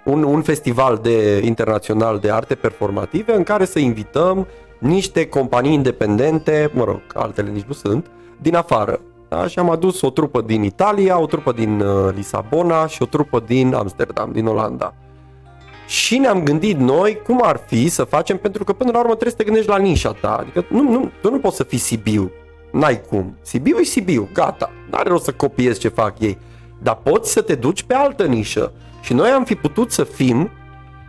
[0.04, 4.48] un, un festival de internațional de arte performative în care să invităm
[4.80, 8.06] niște companii independente, mă rog, altele nici nu sunt,
[8.42, 9.00] din afară.
[9.30, 9.48] Da?
[9.48, 13.44] Și am adus o trupă din Italia, o trupă din uh, Lisabona și o trupă
[13.46, 14.94] din Amsterdam, din Olanda.
[15.88, 19.32] Și ne-am gândit noi cum ar fi să facem, pentru că până la urmă trebuie
[19.32, 20.36] să te gândești la nișa ta.
[20.40, 22.32] Adică nu, nu, tu nu poți să fii Sibiu.
[22.72, 23.38] N-ai cum.
[23.42, 24.72] Sibiu e Sibiu, gata.
[24.92, 26.38] N-are rost să copiezi ce fac ei.
[26.82, 28.72] Dar poți să te duci pe altă nișă.
[29.02, 30.50] Și noi am fi putut să fim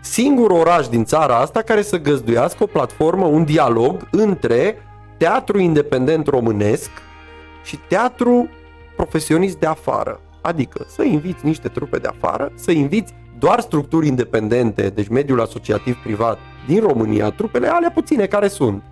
[0.01, 4.77] singurul oraș din țara asta care să găzduiască o platformă, un dialog între
[5.17, 6.91] teatru independent românesc
[7.65, 8.49] și teatru
[8.97, 10.21] profesionist de afară.
[10.41, 15.97] Adică să inviți niște trupe de afară, să inviți doar structuri independente, deci mediul asociativ
[16.03, 18.83] privat din România, trupele alea puține care sunt.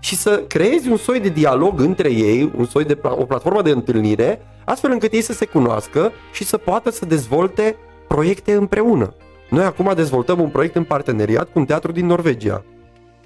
[0.00, 3.70] Și să creezi un soi de dialog între ei, un soi de o platformă de
[3.70, 7.76] întâlnire, astfel încât ei să se cunoască și să poată să dezvolte
[8.08, 9.14] proiecte împreună.
[9.50, 12.64] Noi acum dezvoltăm un proiect în parteneriat cu un teatru din Norvegia.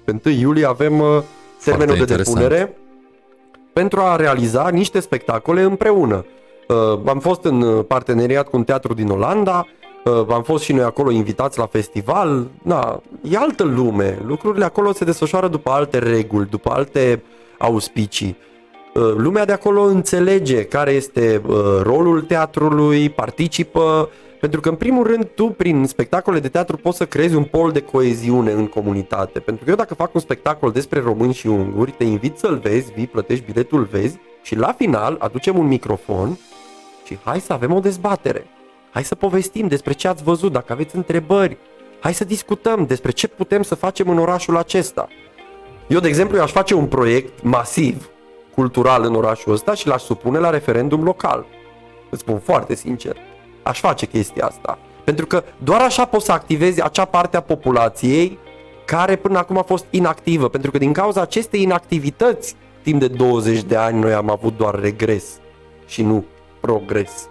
[0.03, 1.21] Pe 1 iulie avem uh,
[1.63, 2.75] termenul de depunere
[3.73, 6.25] pentru a realiza niște spectacole împreună.
[6.67, 9.80] Uh, am fost în parteneriat cu un teatru din Olanda, uh,
[10.29, 12.47] am fost și noi acolo invitați la festival.
[12.63, 14.19] Na, e altă lume.
[14.25, 17.23] Lucrurile acolo se desfășoară după alte reguli, după alte
[17.57, 18.37] auspicii.
[19.15, 21.41] Lumea de acolo înțelege care este
[21.81, 27.05] rolul teatrului, participă, pentru că, în primul rând, tu, prin spectacole de teatru, poți să
[27.05, 29.39] creezi un pol de coeziune în comunitate.
[29.39, 32.93] Pentru că eu, dacă fac un spectacol despre români și unguri, te invit să-l vezi,
[32.93, 36.37] vii, plătești biletul, vezi și la final aducem un microfon
[37.05, 38.45] și hai să avem o dezbatere.
[38.91, 41.57] Hai să povestim despre ce ați văzut, dacă aveți întrebări.
[41.99, 45.07] Hai să discutăm despre ce putem să facem în orașul acesta.
[45.87, 48.09] Eu, de exemplu, eu aș face un proiect masiv,
[48.53, 51.45] cultural în orașul ăsta și l-aș supune la referendum local.
[52.09, 53.15] Îți spun foarte sincer
[53.63, 54.79] aș face chestia asta.
[55.03, 58.39] Pentru că doar așa poți să activezi acea parte a populației
[58.85, 60.49] care până acum a fost inactivă.
[60.49, 64.79] Pentru că din cauza acestei inactivități, timp de 20 de ani, noi am avut doar
[64.79, 65.39] regres
[65.85, 66.25] și nu
[66.59, 67.27] progres.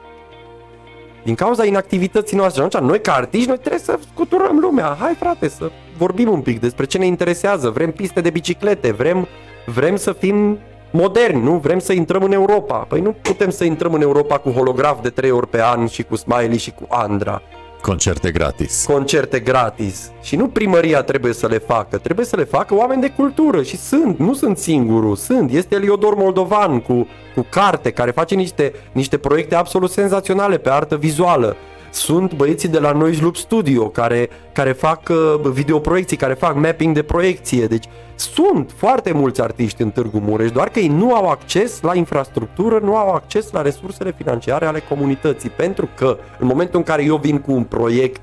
[1.24, 2.62] Din cauza inactivității noastre.
[2.62, 4.96] Atunci, noi ca artiști, noi trebuie să scuturăm lumea.
[5.00, 7.70] Hai frate, să vorbim un pic despre ce ne interesează.
[7.70, 9.26] Vrem piste de biciclete, vrem,
[9.66, 10.58] vrem să fim
[10.90, 11.56] moderni, nu?
[11.56, 12.76] Vrem să intrăm în Europa.
[12.76, 16.02] Păi nu putem să intrăm în Europa cu holograf de trei ori pe an și
[16.02, 17.42] cu Smiley și cu Andra.
[17.80, 18.84] Concerte gratis.
[18.84, 20.10] Concerte gratis.
[20.22, 23.76] Și nu primăria trebuie să le facă, trebuie să le facă oameni de cultură și
[23.76, 25.52] sunt, nu sunt singurul, sunt.
[25.52, 30.96] Este Eliodor Moldovan cu, cu carte care face niște, niște proiecte absolut senzaționale pe artă
[30.96, 31.56] vizuală
[31.90, 36.94] sunt băieții de la Noise Loop Studio care, care fac uh, videoproiecții, care fac mapping
[36.94, 37.66] de proiecție.
[37.66, 37.84] Deci
[38.14, 42.78] sunt foarte mulți artiști în Târgu Mureș, doar că ei nu au acces la infrastructură,
[42.82, 45.50] nu au acces la resursele financiare ale comunității.
[45.50, 48.20] Pentru că în momentul în care eu vin cu un proiect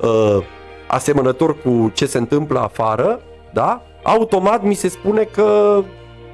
[0.00, 0.38] uh,
[0.88, 3.20] asemănător cu ce se întâmplă afară,
[3.52, 3.82] da?
[4.02, 5.78] automat mi se spune că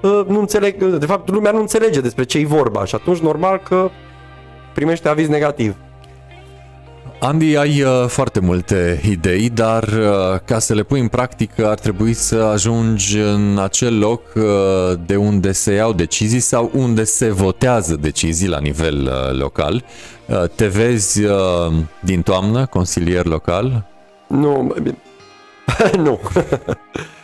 [0.02, 3.58] uh, nu înțeleg, de fapt lumea nu înțelege despre ce e vorba și atunci normal
[3.58, 3.90] că
[4.74, 5.76] primește aviz negativ.
[7.20, 11.78] Andy, ai uh, foarte multe idei, dar uh, ca să le pui în practică ar
[11.78, 14.42] trebui să ajungi în acel loc uh,
[15.06, 19.84] de unde se iau decizii sau unde se votează decizii la nivel uh, local.
[20.26, 23.84] Uh, te vezi uh, din toamnă consilier local?
[24.26, 24.74] Nu,
[26.04, 26.20] nu.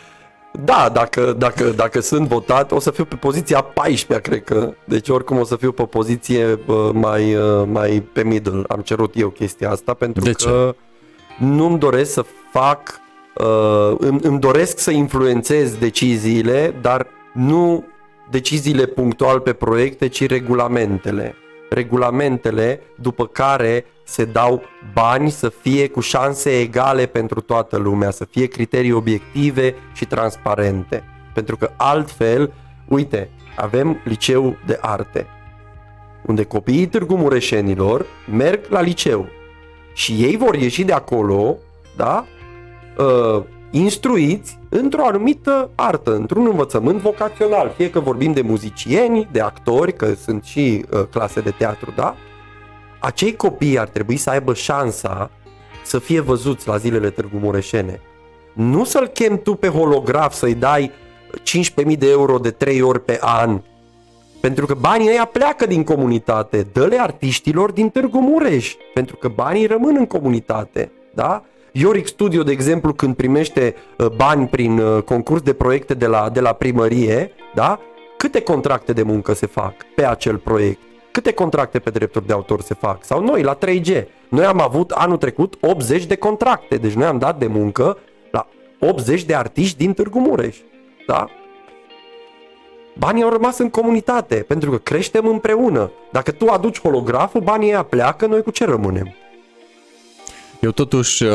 [0.63, 4.73] Da, dacă, dacă, dacă sunt votat, o să fiu pe poziția 14 cred că.
[4.85, 6.59] Deci oricum o să fiu pe poziție
[6.93, 8.61] mai, mai pe middle.
[8.67, 10.75] Am cerut eu chestia asta pentru De că
[11.39, 12.99] nu-mi doresc să fac,
[13.35, 17.85] uh, îmi, îmi doresc să influențez deciziile, dar nu
[18.29, 21.35] deciziile punctual pe proiecte, ci regulamentele.
[21.69, 24.61] Regulamentele după care se dau
[24.93, 31.03] bani să fie cu șanse egale pentru toată lumea, să fie criterii obiective și transparente.
[31.33, 32.53] Pentru că altfel,
[32.87, 35.27] uite, avem liceu de arte,
[36.25, 39.27] unde copiii Târgu Mureșenilor merg la liceu
[39.93, 41.57] și ei vor ieși de acolo,
[41.95, 42.25] da,
[42.97, 49.93] uh, instruiți într-o anumită artă, într-un învățământ vocațional, fie că vorbim de muzicieni, de actori,
[49.93, 52.15] că sunt și uh, clase de teatru, da,
[53.05, 55.31] acei copii ar trebui să aibă șansa
[55.83, 58.01] să fie văzuți la zilele Târgu Mureșene.
[58.53, 60.91] Nu să-l chem tu pe holograf să-i dai
[61.85, 63.61] 15.000 de euro de 3 ori pe an,
[64.41, 69.65] pentru că banii ăia pleacă din comunitate, dă-le artiștilor din Târgu Mureș, pentru că banii
[69.65, 71.43] rămân în comunitate, da?
[71.71, 76.29] Ioric Studio, de exemplu, când primește uh, bani prin uh, concurs de proiecte de la,
[76.29, 77.79] de la primărie, da?
[78.17, 80.79] Câte contracte de muncă se fac pe acel proiect?
[81.15, 83.03] Câte contracte pe drepturi de autor se fac?
[83.03, 84.03] Sau noi, la 3G.
[84.29, 87.97] Noi am avut anul trecut 80 de contracte, deci noi am dat de muncă
[88.31, 88.47] la
[88.79, 90.57] 80 de artiști din Târgu Mureș.
[91.07, 91.29] Da?
[92.97, 95.91] Banii au rămas în comunitate, pentru că creștem împreună.
[96.11, 99.15] Dacă tu aduci holograful, banii ăia pleacă, noi cu ce rămânem?
[100.59, 101.31] Eu totuși uh,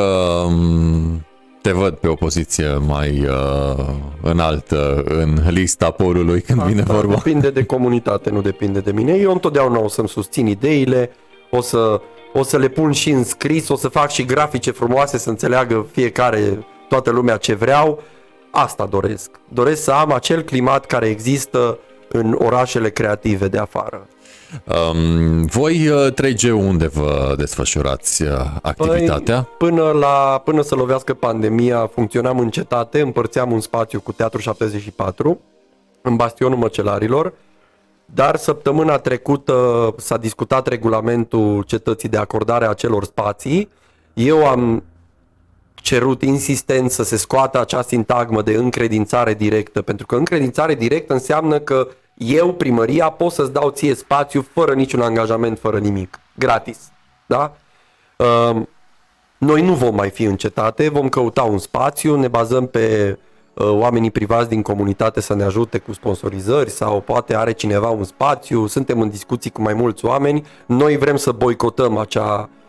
[1.62, 3.84] te văd pe o poziție mai uh,
[4.22, 7.14] înaltă în lista porului când Asta vine vorba.
[7.14, 9.12] Depinde de comunitate, nu depinde de mine.
[9.12, 11.11] Eu întotdeauna o să-mi susțin ideile,
[11.50, 12.00] o să,
[12.32, 15.86] o să le pun și în scris, o să fac și grafice frumoase să înțeleagă
[15.92, 18.02] fiecare, toată lumea ce vreau.
[18.50, 19.30] Asta doresc.
[19.48, 24.06] Doresc să am acel climat care există în orașele creative de afară.
[24.64, 28.28] Um, voi 3G uh, unde vă desfășurați uh,
[28.62, 29.42] activitatea?
[29.42, 34.40] Păi, până, la, până să lovească pandemia funcționam în cetate, împărțeam un spațiu cu Teatru
[34.40, 35.40] 74
[36.03, 37.32] în Bastionul Măcelarilor,
[38.05, 39.55] dar săptămâna trecută
[39.98, 43.68] s-a discutat regulamentul cetății de acordare a acelor spații.
[44.14, 44.82] Eu am
[45.74, 51.59] cerut insistent să se scoată acea sintagmă de încredințare directă, pentru că încredințare directă înseamnă
[51.59, 51.88] că
[52.23, 56.79] eu, primăria, pot să-ți dau ție spațiu fără niciun angajament, fără nimic, gratis.
[57.27, 57.57] Da?
[58.16, 58.62] Uh,
[59.39, 63.18] noi nu vom mai fi în cetate, vom căuta un spațiu, ne bazăm pe
[63.55, 68.05] uh, oamenii privați din comunitate să ne ajute cu sponsorizări sau poate are cineva un
[68.05, 72.59] spațiu, suntem în discuții cu mai mulți oameni, noi vrem să boicotăm acea uh,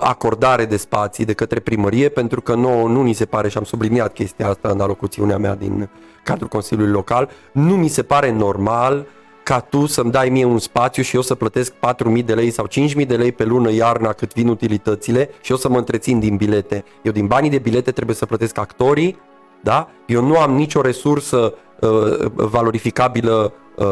[0.00, 3.64] acordare de spații de către primărie pentru că nouă nu ni se pare și am
[3.64, 5.88] subliniat chestia asta în alocuțiunea mea din
[6.22, 9.06] cadrul Consiliului Local, nu mi se pare normal
[9.44, 11.72] ca tu să-mi dai mie un spațiu și eu să plătesc
[12.16, 12.66] 4.000 de lei sau
[13.00, 16.36] 5.000 de lei pe lună iarna cât vin utilitățile și eu să mă întrețin din
[16.36, 16.84] bilete.
[17.02, 19.18] Eu din banii de bilete trebuie să plătesc actorii,
[19.62, 19.88] da?
[20.06, 21.90] Eu nu am nicio resursă uh,
[22.34, 23.86] valorificabilă uh,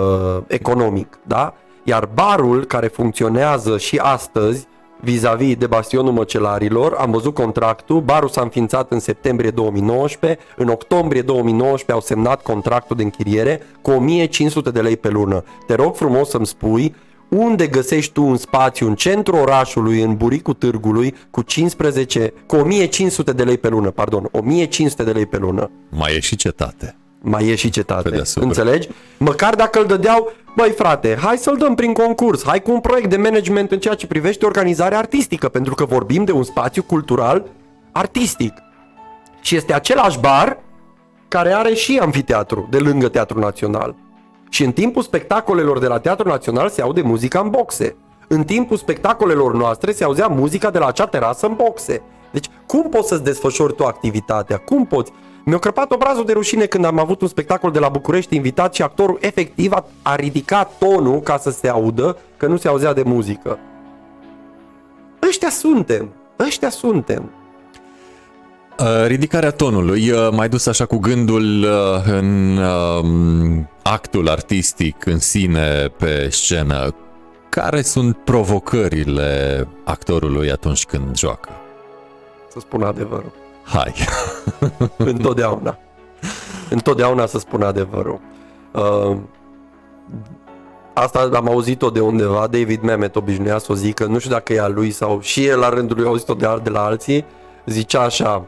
[0.47, 1.55] economic, da?
[1.83, 4.68] Iar barul care funcționează și astăzi
[5.03, 11.22] vis-a-vis de bastionul măcelarilor, am văzut contractul, barul s-a înființat în septembrie 2019, în octombrie
[11.22, 15.44] 2019 au semnat contractul de închiriere cu 1500 de lei pe lună.
[15.66, 16.94] Te rog frumos să-mi spui
[17.28, 23.32] unde găsești tu un spațiu în centrul orașului, în buricul târgului, cu 15, cu 1500
[23.32, 25.70] de lei pe lună, pardon, 1500 de lei pe lună.
[25.88, 28.23] Mai e și cetate mai e și cetate.
[28.35, 28.89] Înțelegi?
[29.18, 33.11] Măcar dacă îl dădeau, băi frate, hai să-l dăm prin concurs, hai cu un proiect
[33.11, 37.45] de management în ceea ce privește organizarea artistică, pentru că vorbim de un spațiu cultural
[37.93, 38.53] artistic.
[39.41, 40.59] Și este același bar
[41.29, 43.95] care are și amfiteatru de lângă Teatrul Național.
[44.51, 47.97] Și în timpul spectacolelor de la Teatrul Național se aude muzica în boxe.
[48.29, 52.03] În timpul spectacolelor noastre se auzea muzica de la acea terasă în boxe.
[52.31, 54.57] Deci cum poți să-ți desfășori tu activitatea?
[54.57, 55.12] Cum poți?
[55.45, 58.82] Mi-a crăpat obrazul de rușine când am avut un spectacol de la București invitat și
[58.82, 63.03] actorul efectiv a, a ridicat tonul ca să se audă, că nu se auzea de
[63.03, 63.59] muzică.
[65.28, 67.30] Ăștia suntem, ăștia suntem.
[68.78, 72.59] Uh, ridicarea tonului, uh, mai dus așa cu gândul uh, în
[73.82, 76.95] actul artistic în sine pe scenă.
[77.49, 81.51] care sunt provocările actorului atunci când joacă?
[82.49, 83.41] Să spun adevărul.
[83.65, 83.95] Hai!
[84.97, 85.79] Întotdeauna.
[86.71, 88.21] Întotdeauna să spun adevărul.
[88.73, 89.17] Uh,
[90.95, 94.61] asta am auzit-o de undeva, David Mamet obișnuia să o zică, nu știu dacă e
[94.61, 97.25] a lui sau și el la rândul lui a auzit-o de, de la alții,
[97.67, 98.47] zicea așa,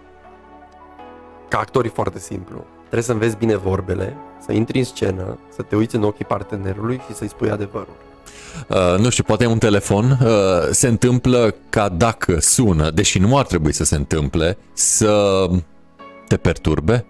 [1.48, 2.64] ca actor e foarte simplu.
[2.78, 7.00] Trebuie să înveți bine vorbele, să intri în scenă, să te uiți în ochii partenerului
[7.06, 8.03] și să-i spui adevărul.
[8.68, 10.28] Uh, nu știu, poate un telefon uh,
[10.70, 15.46] se întâmplă ca dacă sună, deși nu ar trebui să se întâmple, să
[16.28, 17.04] te perturbe?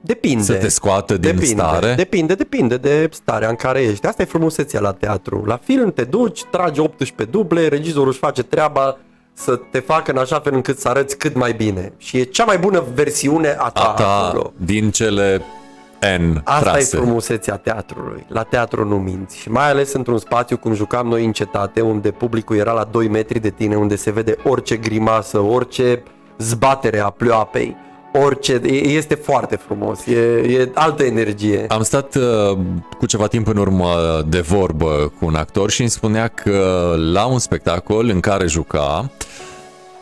[0.00, 0.42] Depinde.
[0.42, 1.94] Să te scoată din depinde, stare?
[1.94, 4.06] Depinde, depinde de starea în care ești.
[4.06, 5.44] Asta e frumusețea la teatru.
[5.46, 8.98] La film te duci, tragi 18 duble, regizorul își face treaba
[9.32, 11.92] să te facă în așa fel încât să arăți cât mai bine.
[11.96, 14.52] Și e cea mai bună versiune a ta, A ta acolo.
[14.56, 15.42] din cele
[16.18, 16.96] N Asta trase.
[16.96, 18.26] e frumusețea teatrului.
[18.28, 19.36] La teatru nu minți.
[19.38, 23.08] Și mai ales într-un spațiu cum jucam noi în cetate, unde publicul era la 2
[23.08, 26.02] metri de tine, unde se vede orice grimasă, orice
[26.38, 27.76] zbatere a pleoapei.
[28.24, 30.16] Orice, e- este foarte frumos, e,
[30.48, 31.64] e altă energie.
[31.68, 32.58] Am stat uh,
[32.98, 33.94] cu ceva timp în urmă
[34.28, 39.10] de vorbă cu un actor și îmi spunea că la un spectacol în care juca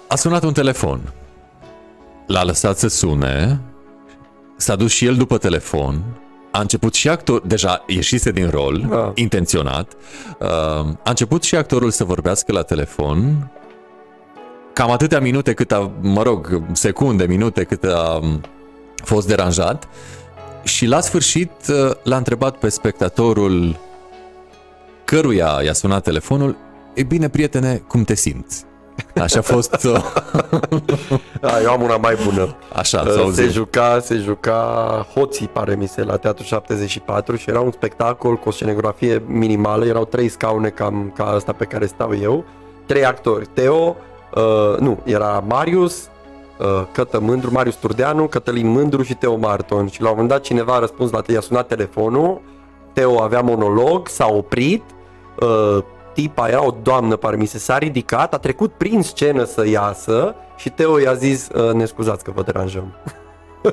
[0.09, 1.01] a sunat un telefon.
[2.27, 3.61] L-a lăsat să sune,
[4.57, 6.03] s-a dus și el după telefon,
[6.51, 9.11] a început și actor, deja ieșise din rol, Ah.
[9.15, 9.93] intenționat,
[10.39, 13.51] uh, a început și actorul să vorbească la telefon,
[14.73, 18.41] cam atâtea minute cât a, mă rog, secunde, minute cât a um,
[19.05, 19.89] fost deranjat
[20.63, 23.77] și la sfârșit uh, l-a întrebat pe spectatorul
[25.05, 26.57] căruia i-a sunat telefonul,
[26.95, 28.65] e bine, prietene, cum te simți?
[29.21, 30.05] Așa a fost, uh,
[31.41, 32.55] Da, eu am una mai bună.
[32.77, 33.51] așa, Uh, s-a Se auzit.
[33.51, 38.49] juca, se juca Hoții, pare mi se, la Teatru 74 și era un spectacol cu
[38.49, 42.45] o scenografie minimală, erau trei scaune cam ca asta pe care stau eu,
[42.87, 43.97] trei actori, Teo,
[44.35, 46.09] uh, nu, era Marius,
[46.59, 49.89] uh, Cătă Mândru, Marius Turdeanu, Cătălin Mândru și Teo Marton.
[49.89, 52.41] Și la un moment dat cineva a răspuns la i-a sunat telefonul,
[52.93, 54.83] Teo avea monolog, s-a oprit,
[55.41, 55.79] uh,
[56.15, 60.35] tipa era o doamnă, pare mi se, s-a ridicat, a trecut prin scenă să iasă
[60.57, 62.93] și Teo i-a zis, uh, ne scuzați că vă deranjăm.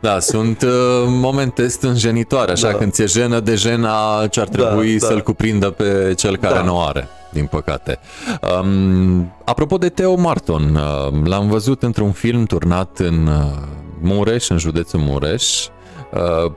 [0.00, 0.70] Da, sunt uh,
[1.06, 2.76] momente stânjenitoare, așa, Da.
[2.76, 5.06] când ți-e jenă de jena ce ar trebui da.
[5.06, 6.62] să-l cuprindă pe cel care Da.
[6.62, 7.98] nu o are, din păcate.
[8.60, 13.34] Um, apropo de Teo Marton, uh, l-am văzut într-un film turnat în uh,
[14.02, 15.66] Mureș, în județul Mureș.
[16.12, 16.52] Uh,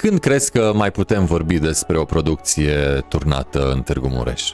[0.00, 4.52] când crezi că mai putem vorbi despre o producție turnată în Târgu Mureș?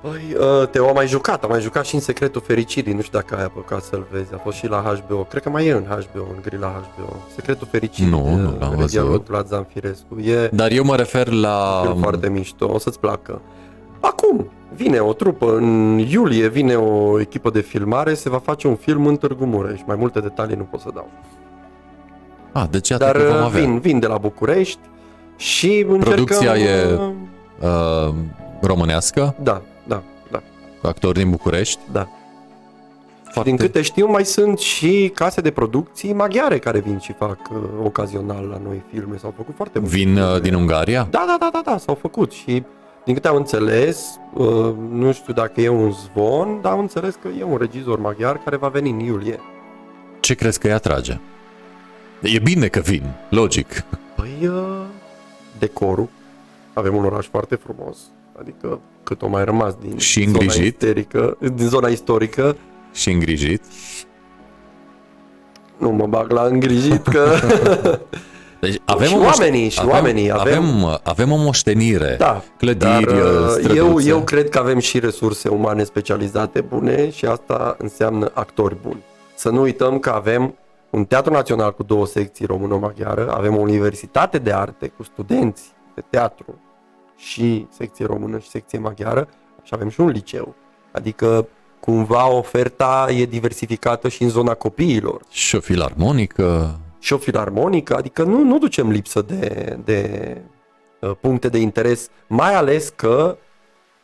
[0.00, 3.18] Păi, uh, Teo a mai jucat, a mai jucat și în Secretul Fericirii, nu știu
[3.18, 5.82] dacă ai apucat să-l vezi, a fost și la HBO, cred că mai e în
[5.82, 7.16] HBO, în grila HBO.
[7.34, 9.26] Secretul Fericirii, Nu, de nu l-am regia lui văzut.
[9.26, 11.80] Vlad Zanfirescu, e Dar eu mă refer la...
[11.80, 13.40] un film foarte mișto, o să-ți placă.
[14.00, 18.76] Acum, vine o trupă, în iulie vine o echipă de filmare, se va face un
[18.76, 21.08] film în Târgu Mureș, mai multe detalii nu pot să dau.
[22.54, 23.60] Ah, deci iată Dar că vom uh, avea.
[23.60, 24.78] vin, vin de la București
[25.36, 26.00] și încercăm...
[26.24, 27.10] Producția e- uh,
[27.62, 28.14] Uh,
[28.60, 30.42] românească, Da, da, da.
[30.80, 31.78] cu actori din București.
[31.92, 32.08] Da.
[33.32, 33.50] Foarte...
[33.50, 37.56] Din câte știu, mai sunt și case de producții maghiare care vin și fac uh,
[37.84, 39.16] ocazional la noi filme.
[39.16, 40.32] S-au făcut foarte multe Vin filme.
[40.34, 41.06] uh, din Ungaria?
[41.10, 42.62] Da, da, da, da, da, s-au făcut și
[43.04, 44.46] din câte am înțeles, uh,
[44.90, 48.56] nu știu dacă e un zvon, dar am înțeles că e un regizor maghiar care
[48.56, 49.40] va veni în iulie.
[50.20, 51.18] Ce crezi că îi atrage?
[52.24, 53.84] E bine că vin, logic.
[54.16, 54.80] Păi, uh,
[55.58, 56.08] decorul.
[56.72, 57.96] Avem un oraș foarte frumos,
[58.40, 60.62] adică cât o mai rămas din Și zona îngrijit.
[60.82, 62.56] istorică, din zona istorică.
[62.92, 63.62] Și îngrijit.
[65.78, 67.26] Nu mă bag la îngrijit că
[68.60, 72.14] Deci avem Și o moș- oamenii, și oamenii, avem, avem- avem, avem o moștenire.
[72.18, 73.76] Da, Clădiri, dar uh, străduțe.
[73.76, 79.02] eu, eu cred că avem și resurse umane specializate bune și asta înseamnă actori buni.
[79.34, 80.54] Să nu uităm că avem
[80.94, 86.02] un teatru național cu două secții română-maghiară, avem o universitate de arte cu studenți de
[86.10, 86.60] teatru
[87.16, 89.28] și secție română și secție maghiară
[89.62, 90.54] și avem și un liceu.
[90.92, 91.48] Adică
[91.80, 96.80] cumva oferta e diversificată și în zona copiilor Și o filarmonică.
[96.98, 100.40] și o filarmonică, adică nu, nu ducem lipsă de, de
[101.00, 103.36] uh, puncte de interes, mai ales că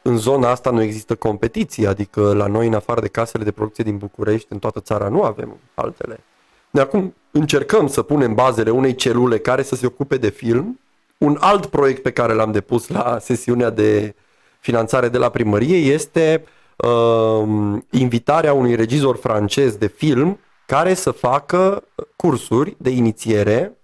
[0.02, 3.84] în zona asta nu există competiție, adică la noi, în afară de casele de producție
[3.84, 6.24] din București, în toată țara nu avem altele.
[6.70, 10.80] De acum încercăm să punem bazele unei celule care să se ocupe de film.
[11.18, 14.14] Un alt proiect pe care l-am depus la sesiunea de
[14.60, 16.44] finanțare de la primărie este
[16.76, 21.82] uh, invitarea unui regizor francez de film care să facă
[22.16, 23.78] cursuri de inițiere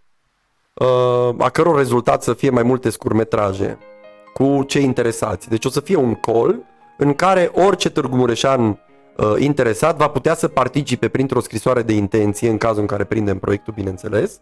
[0.74, 3.78] uh, a căror rezultat să fie mai multe scurmetraje.
[4.34, 5.48] cu cei interesați.
[5.48, 6.62] Deci o să fie un call
[6.96, 8.78] în care orice Târgu Mureșan
[9.16, 13.38] uh, interesat va putea să participe printr-o scrisoare de intenție, în cazul în care prindem
[13.38, 14.38] proiectul, bineînțeles,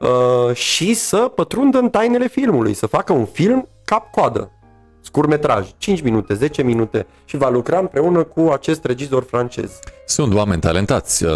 [0.00, 4.50] uh, și să pătrundă în tainele filmului, să facă un film cap-coadă,
[5.00, 9.78] scurmetraj, 5 minute, 10 minute și va lucra împreună cu acest regizor francez.
[10.06, 11.30] Sunt oameni talentați, uh,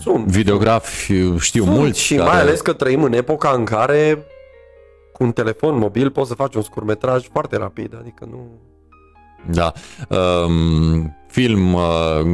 [0.00, 0.24] Sunt.
[0.26, 2.00] videografi, știu Sunt mulți.
[2.00, 4.26] și mai ales că trăim în epoca în care
[5.12, 8.48] cu un telefon mobil poți să faci un scurmetraj foarte rapid, adică nu...
[9.50, 9.72] Da.
[10.08, 11.80] Um, film, uh,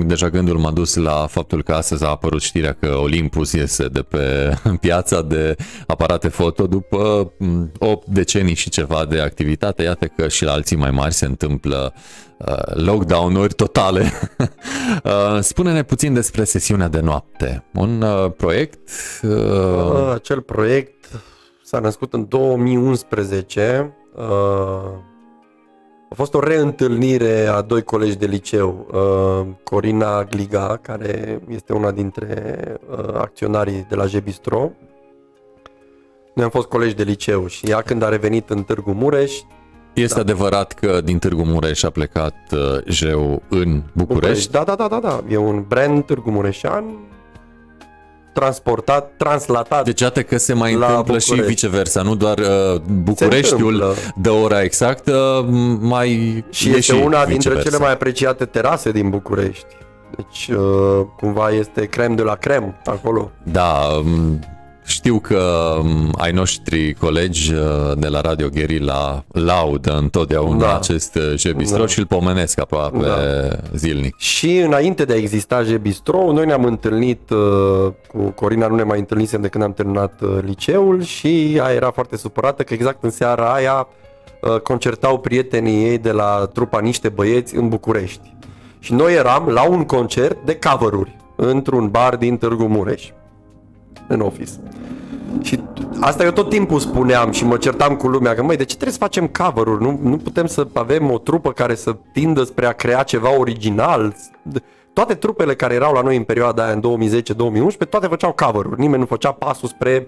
[0.07, 4.03] deja gândul m-a dus la faptul că astăzi a apărut știrea că Olympus iese de
[4.03, 5.57] pe piața de
[5.87, 7.33] aparate foto după
[7.79, 9.83] 8 decenii și ceva de activitate.
[9.83, 11.95] Iată că și la alții mai mari se întâmplă
[12.37, 14.13] uh, lockdown-uri totale.
[15.05, 17.65] uh, spune-ne puțin despre sesiunea de noapte.
[17.75, 18.89] Un uh, proiect...
[19.23, 20.13] Uh...
[20.15, 21.09] Acel proiect
[21.63, 23.97] s-a născut în 2011.
[24.15, 25.11] Uh,
[26.13, 31.91] a fost o reîntâlnire a doi colegi de liceu, uh, Corina Gliga, care este una
[31.91, 34.71] dintre uh, acționarii de la Jebistro.
[36.35, 39.33] Noi am fost colegi de liceu și ea când a revenit în Târgu Mureș,
[39.93, 40.21] Este da.
[40.21, 43.95] adevărat că din Târgu Mureș a plecat uh, Jeu în București?
[43.95, 44.51] București.
[44.51, 45.25] Da, da, da, da, da.
[45.29, 46.85] E un brand Târgu Mureșan
[48.33, 49.85] transportat, translatat.
[49.85, 51.55] Deci iată că se mai La întâmplă și București.
[51.55, 53.95] viceversa, nu doar uh, Bucureștiul întâmplă.
[54.17, 55.47] de ora exactă,
[55.81, 57.63] mai și e este una dintre viceversa.
[57.69, 59.67] cele mai apreciate terase din București.
[60.17, 63.31] Deci, uh, cumva este crem de la crem acolo.
[63.43, 64.39] Da, um,
[64.85, 65.43] știu că
[65.81, 67.61] um, ai noștri colegi uh,
[67.97, 70.75] de la Radio Guerilla laudă întotdeauna Da.
[70.77, 71.87] acest uh, Jebistro Da.
[71.87, 73.17] și îl pomenesc aproape Da.
[73.75, 74.15] zilnic.
[74.19, 78.83] Și înainte de a exista G Bistro, noi ne-am întâlnit uh, cu Corina, nu ne
[78.83, 83.03] mai întâlnisem de când am terminat uh, liceul și ea era foarte supărată că exact
[83.05, 83.89] în seara aia
[84.41, 88.35] uh, concertau prietenii ei de la trupa Niște Băieți în București.
[88.79, 93.05] Și noi eram la un concert de cover-uri într-un bar din Târgu Mureș,
[94.09, 94.51] în office.
[95.43, 95.61] Și
[96.01, 98.93] asta eu tot timpul spuneam și mă certam cu lumea că, măi, de ce trebuie
[98.93, 99.83] să facem cover-uri?
[99.83, 104.15] Nu, nu putem să avem o trupă care să tindă spre a crea ceva original?
[104.93, 107.11] Toate trupele care erau la noi în perioada aia, în
[107.85, 108.81] 2010-2011, toate făceau cover-uri.
[108.81, 110.07] Nimeni nu făcea pasul spre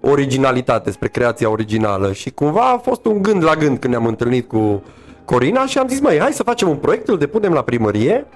[0.00, 2.12] originalitate, spre creația originală.
[2.12, 4.82] Și cumva a fost un gând la gând când ne-am întâlnit cu
[5.24, 8.26] Corina și am zis, măi, hai să facem un proiect, îl depunem la primărie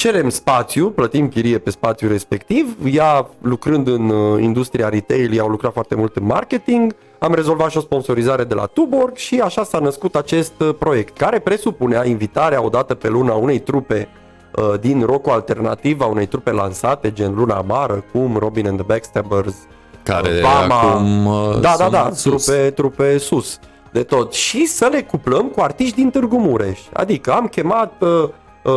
[0.00, 5.48] cerem spațiu, plătim chirie pe spațiul respectiv, ea lucrând în uh, industria retail, ea au
[5.48, 9.64] lucrat foarte mult în marketing, am rezolvat și o sponsorizare de la Tuborg și așa
[9.64, 14.08] s-a născut acest uh, proiect, care presupunea invitarea o dată pe lună a unei trupe
[14.56, 18.86] uh, din rock alternativ, a unei trupe lansate, gen Luna Amară, cum Robin and the
[18.86, 19.54] Backstabbers,
[20.02, 20.80] Care Vama.
[20.80, 22.44] acum uh, da, da, sunt da, sus.
[22.44, 23.58] trupe, trupe sus
[23.92, 24.32] de tot.
[24.32, 26.80] Și să le cuplăm cu artiști din Târgu Mureș.
[26.92, 28.28] Adică am chemat uh, uh,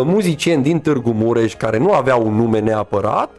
[0.06, 3.30] muzicieni din Târgu Mureș care nu aveau un nume neapărat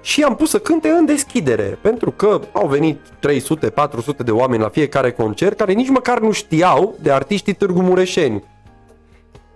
[0.00, 4.68] și am pus să cânte în deschidere, pentru că au venit 300-400 de oameni la
[4.68, 8.42] fiecare concert care nici măcar nu știau de artiștii Târgu Mureșeni.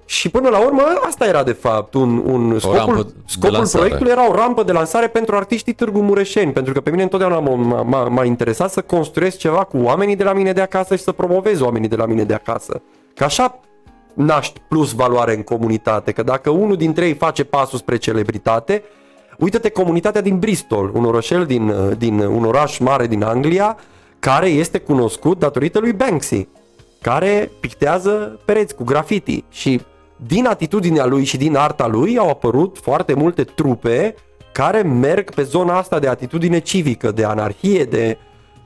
[0.05, 3.85] Și până la urmă, asta era de fapt un, un rampă scopul, de scopul lansare.
[3.85, 7.39] proiectului era o rampă de lansare pentru artiștii Târgu Mureșeni, pentru că pe mine întotdeauna
[7.39, 11.03] m-a, m-a, m-a interesat să construiesc ceva cu oamenii de la mine de acasă și
[11.03, 12.83] să promovez oamenii de la mine de acasă.
[13.15, 13.61] Că așa
[14.23, 18.83] naști plus valoare în comunitate, că dacă unul dintre ei face pasul spre celebritate,
[19.39, 23.77] uită-te comunitatea din Bristol, un orășel din, din un oraș mare din Anglia,
[24.19, 26.47] care este cunoscut datorită lui Banksy,
[27.01, 29.81] care pictează pereți cu graffiti și
[30.27, 34.15] din atitudinea lui și din arta lui au apărut foarte multe trupe
[34.53, 38.19] care merg pe zona asta de atitudine civică, de anarhie, de,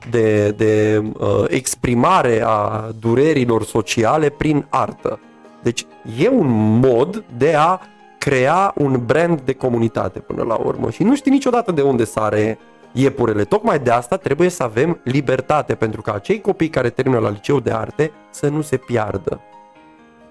[0.09, 5.19] de, de uh, exprimare a durerilor sociale prin artă.
[5.65, 5.85] Deci
[6.17, 7.79] e un mod de a
[8.17, 12.57] crea un brand de comunitate până la urmă și nu știi niciodată de unde sare
[12.91, 13.43] iepurele.
[13.43, 17.59] Tocmai de asta trebuie să avem libertate pentru ca acei copii care termină la liceu
[17.59, 19.41] de arte să nu se piardă.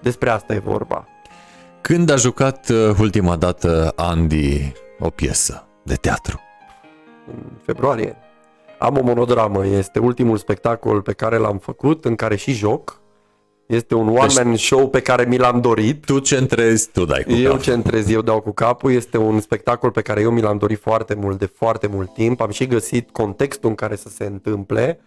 [0.01, 1.07] Despre asta e vorba.
[1.81, 6.39] Când a jucat uh, ultima dată Andy o piesă de teatru?
[7.27, 8.15] în februarie.
[8.79, 13.03] Am o monodramă, este ultimul spectacol pe care l-am făcut, în care și joc.
[13.65, 16.05] Este un one-man show pe care mi l-am dorit.
[16.05, 17.61] Tu centrezi, tu dai cu Eu cap.
[17.61, 18.91] centrez, eu dau cu capul.
[18.91, 22.41] Este un spectacol pe care eu mi l-am dorit foarte mult, de foarte mult timp.
[22.41, 24.99] Am și găsit contextul în care să se întâmple.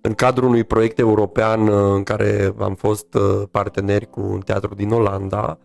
[0.00, 4.74] În cadrul unui proiect european uh, în care am fost uh, parteneri cu un teatru
[4.74, 5.58] din Olanda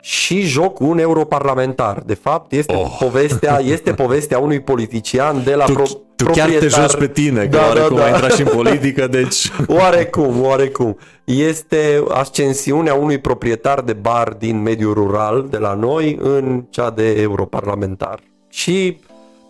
[0.00, 2.02] și joc cu un europarlamentar.
[2.06, 2.96] De fapt, este Oh.
[3.00, 5.84] povestea, este povestea unui politician de la Tu, pro...
[6.24, 8.04] Tu chiar te joci pe tine, că Da, da, oarecum da.
[8.04, 9.50] ai intrat și în politică, deci...
[9.66, 10.98] Oarecum, oarecum.
[11.24, 17.20] Este ascensiunea unui proprietar de bar din mediul rural de la noi în cea de
[17.20, 18.18] europarlamentar.
[18.48, 18.98] Și,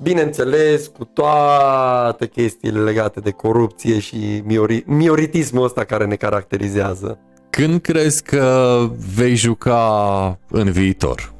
[0.02, 7.18] bineînțeles, cu toate chestiile legate de corupție și miori- mioritismul ăsta care ne caracterizează.
[7.50, 8.78] Când crezi că
[9.14, 11.32] vei juca în viitor?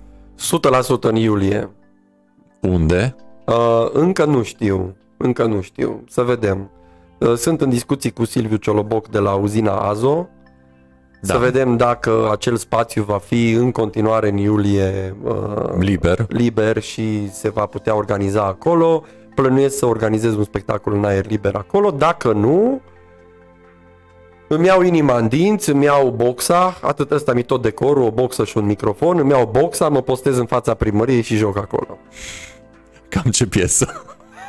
[0.99, 1.71] 100% în iulie.
[2.61, 3.17] Unde?
[3.47, 6.71] Uh, încă nu știu, încă nu știu, să vedem.
[7.19, 10.29] Uh, sunt în discuții cu Silviu Cioloboc de la uzina Azo,
[11.21, 11.33] Da.
[11.33, 16.27] să vedem dacă acel spațiu va fi în continuare în iulie uh, Liber.
[16.29, 19.05] liber și se va putea organiza acolo.
[19.35, 21.91] Plănuiesc să organizez un spectacol în aer liber acolo.
[21.91, 22.81] Dacă nu,
[24.49, 28.45] îmi iau inima în dinți, îmi iau boxa, atât ăsta mi tot decorul, o boxă
[28.45, 31.99] și un microfon, îmi iau boxa, mă postez în fața primăriei și joc acolo.
[33.09, 34.03] Cam ce piesă?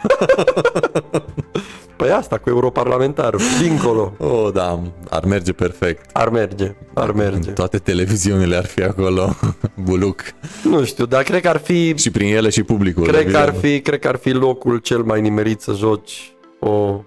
[1.97, 4.13] Păi asta cu europarlamentar, dincolo.
[4.17, 6.09] Oh, da, ar merge perfect.
[6.13, 7.51] Ar merge, ar merge.
[7.51, 9.29] Toate televiziunile ar fi acolo,
[9.85, 10.21] buluc.
[10.63, 13.03] Nu știu, dar cred că ar fi, Și prin ele și publicul.
[13.03, 13.63] cred că ar evident.
[13.73, 17.01] fi, cred că ar fi locul cel mai nimerit să joci o,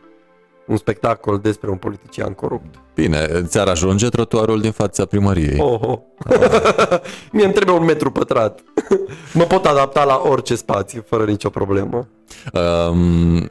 [0.72, 2.74] un spectacol despre un politician corupt.
[2.94, 5.60] Bine, ți-ar ajunge trotuarul din fața primăriei.
[5.60, 5.98] Oh, oh.
[7.32, 8.60] Mie îmi trebuie un metru pătrat.
[9.34, 12.08] mă pot adapta la orice spațiu, fără nicio problemă.
[12.52, 13.50] Um,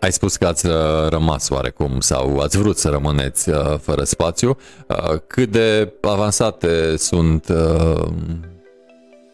[0.00, 0.72] ai spus că ați uh,
[1.08, 4.56] rămas oarecum sau ați vrut să rămâneți uh, fără spațiu.
[4.88, 8.06] Uh, cât de avansate sunt uh,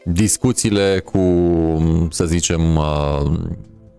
[0.05, 1.20] discuțiile cu,
[2.10, 3.30] să zicem, uh,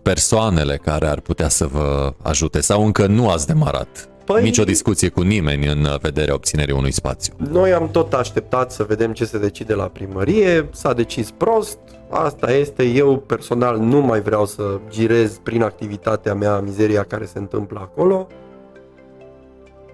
[0.02, 5.08] persoanele care ar putea să vă ajute sau încă nu ați demarat Păi- nicio discuție
[5.08, 7.34] cu nimeni în vederea obținerii unui spațiu?
[7.50, 11.78] Noi am tot așteptat să vedem ce se decide la primărie, s-a decis prost,
[12.10, 17.38] asta este, eu personal nu mai vreau să girez prin activitatea mea mizeria care se
[17.38, 18.26] întâmplă acolo.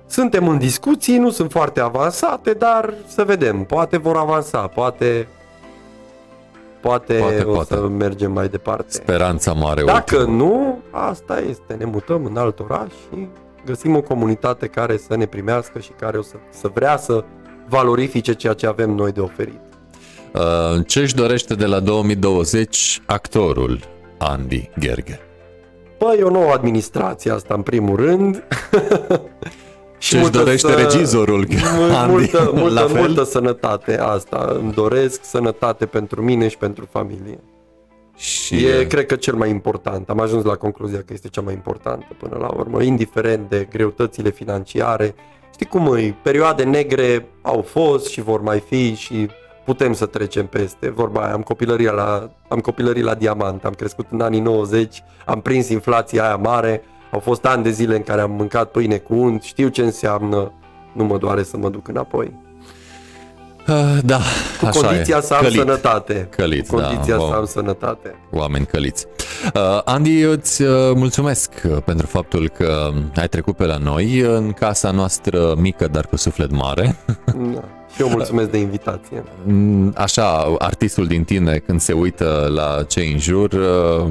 [0.07, 5.29] Suntem în discuții, nu sunt foarte avansate, dar să vedem, poate vor avansa, poate
[6.87, 7.75] poate, Poate, o poate.
[7.75, 8.85] să mergem mai departe.
[8.89, 9.83] Speranța mare.
[9.85, 10.37] Dacă ultimă.
[10.37, 13.29] nu, asta este, ne mutăm în alt oraș și
[13.65, 17.25] găsim o comunitate care să ne primească și care o să, să vrea să
[17.69, 19.61] valorifice ceea ce avem noi de oferit.
[20.35, 23.79] Uh, Ce își dorește de la 2020 actorul
[24.19, 25.21] Andy Gherghe?
[25.99, 28.43] Păi, o nouă administrație asta în primul rând.
[29.99, 31.47] Și Ce își multă dorește regizorul
[31.77, 32.11] Mul- Andy?
[32.13, 33.01] multă, La multă, fel?
[33.01, 34.57] multă sănătate asta.
[34.61, 37.39] Îmi doresc sănătate pentru mine și pentru familie.
[38.17, 40.09] Și E, uh, cred că, cel mai important.
[40.11, 44.31] Am ajuns la concluzia că este cea mai importantă până la urmă, indiferent de greutățile
[44.31, 45.15] financiare.
[45.53, 46.17] Știi cum e?
[46.23, 49.29] Perioade negre au fost și vor mai fi și
[49.65, 50.91] putem să trecem peste.
[50.91, 55.41] Vorba aia, am copilăria la, am copilării la diamant, am crescut în anii 90, am
[55.41, 56.83] prins inflația aia mare,
[57.17, 60.53] au fost ani de zile în care am mâncat pâine cu unt, știu ce înseamnă,
[60.93, 62.33] nu mă doare să mă duc înapoi.
[63.69, 64.19] uh, da,
[64.61, 65.21] Cu așa condiția e.
[65.21, 65.59] să am Călit.
[65.59, 66.29] sănătate.
[66.31, 67.29] Călit, cu da, condiția wow.
[67.29, 68.15] să am sănătate.
[68.33, 69.07] Oameni căliți.
[69.55, 74.19] Uh, Andy, eu îți uh, mulțumesc uh, pentru faptul că ai trecut pe la noi
[74.21, 76.97] în casa noastră mică, dar cu suflet mare.
[77.55, 77.65] Da.
[77.95, 79.23] Și eu mulțumesc de invitație.
[79.45, 84.07] Mm, Așa, artistul din tine când se uită la cei în jur, uh,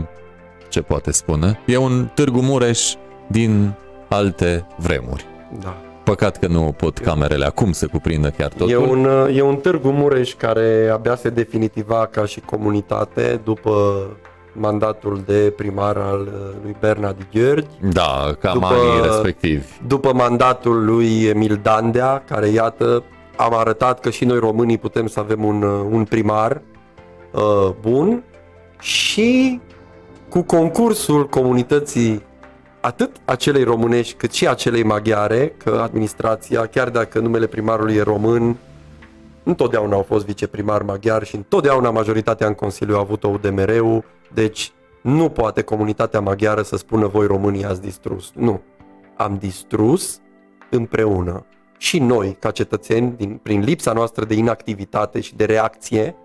[0.70, 1.60] ce poate spune?
[1.66, 2.94] E un Târgu Mureș
[3.28, 3.74] din
[4.10, 5.26] alte vremuri.
[5.60, 5.76] Da.
[6.04, 8.70] Păcat că nu pot camerele acum să cuprindă chiar totul.
[8.70, 14.04] E un, e un Târgu Mureș care abia se definitiva ca și comunitate după
[14.52, 19.66] mandatul de primar al uh, lui Bernard Gheorghi, Da, cam După- anii respectivi.
[19.88, 23.04] după mandatul lui Emil Dandea, care iată
[23.36, 26.62] am arătat că și noi românii putem să avem un, uh, un primar
[27.32, 28.24] uh, bun
[28.80, 29.60] și
[30.30, 32.24] cu concursul comunității
[32.82, 38.58] atât acelei românești cât și acelei maghiare, că administrația, chiar dacă numele primarului e român,
[39.44, 44.04] întotdeauna au fost viceprimar maghiar și întotdeauna majoritatea în Consiliu a avut-o UDMR-ul,
[44.34, 44.72] deci
[45.02, 48.32] nu poate comunitatea maghiară să spună voi românii ați distrus.
[48.36, 48.62] Nu.
[49.16, 50.20] Am distrus
[50.70, 51.46] împreună.
[51.78, 56.16] Și noi, ca cetățeni, din, prin lipsa noastră de inactivitate și de reacție,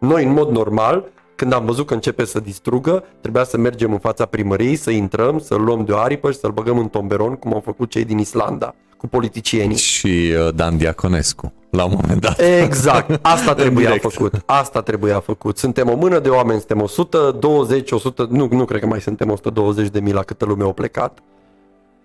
[0.00, 1.04] noi, în mod normal,
[1.44, 5.38] când am văzut că începe să distrugă, trebuia să mergem în fața primăriei, să intrăm,
[5.38, 8.18] să-l luăm de o aripă și să-l băgăm în tomberon, cum au făcut cei din
[8.18, 9.76] Islanda, cu politicienii.
[9.76, 12.40] Și uh, Dan Diaconescu, la un moment dat.
[12.40, 14.12] Exact, asta trebuia direct.
[14.12, 14.42] făcut.
[14.46, 15.58] Asta trebuia făcut.
[15.58, 19.88] Suntem o mână de oameni, suntem 120, 100, nu, nu cred că mai suntem 120
[19.88, 21.18] de mii la câtă lume au plecat.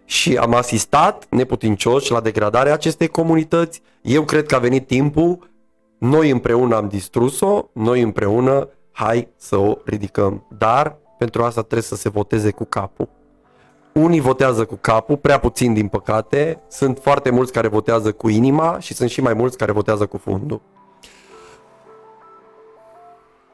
[0.05, 3.81] Și am asistat neputincioși la degradarea acestei comunități.
[4.01, 5.49] Eu cred că a venit timpul,
[5.97, 8.67] noi împreună am distrus-o, noi împreună
[8.99, 10.45] hai să o ridicăm.
[10.57, 13.09] Dar pentru asta trebuie să se voteze cu capul.
[13.93, 18.79] unii votează cu capul, prea puțin din păcate, sunt foarte mulți care votează cu inima
[18.79, 20.61] și sunt și mai mulți care votează cu fundul.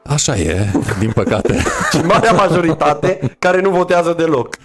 [0.02, 1.62] Așa e, din păcate.
[1.92, 4.56] și marea majoritate care nu votează deloc.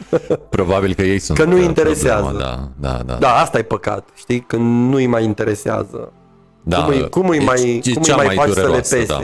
[0.50, 2.22] Probabil că ei sunt Că nu interesează.
[2.24, 3.14] Problema, da, da, da.
[3.14, 4.40] Da, asta e păcat, știi?
[4.40, 6.14] Când nu îi mai interesează.
[6.64, 9.06] Da, cum îi, cum îi mai, e, cum îi mai, mai faci să le pese?
[9.06, 9.20] Da.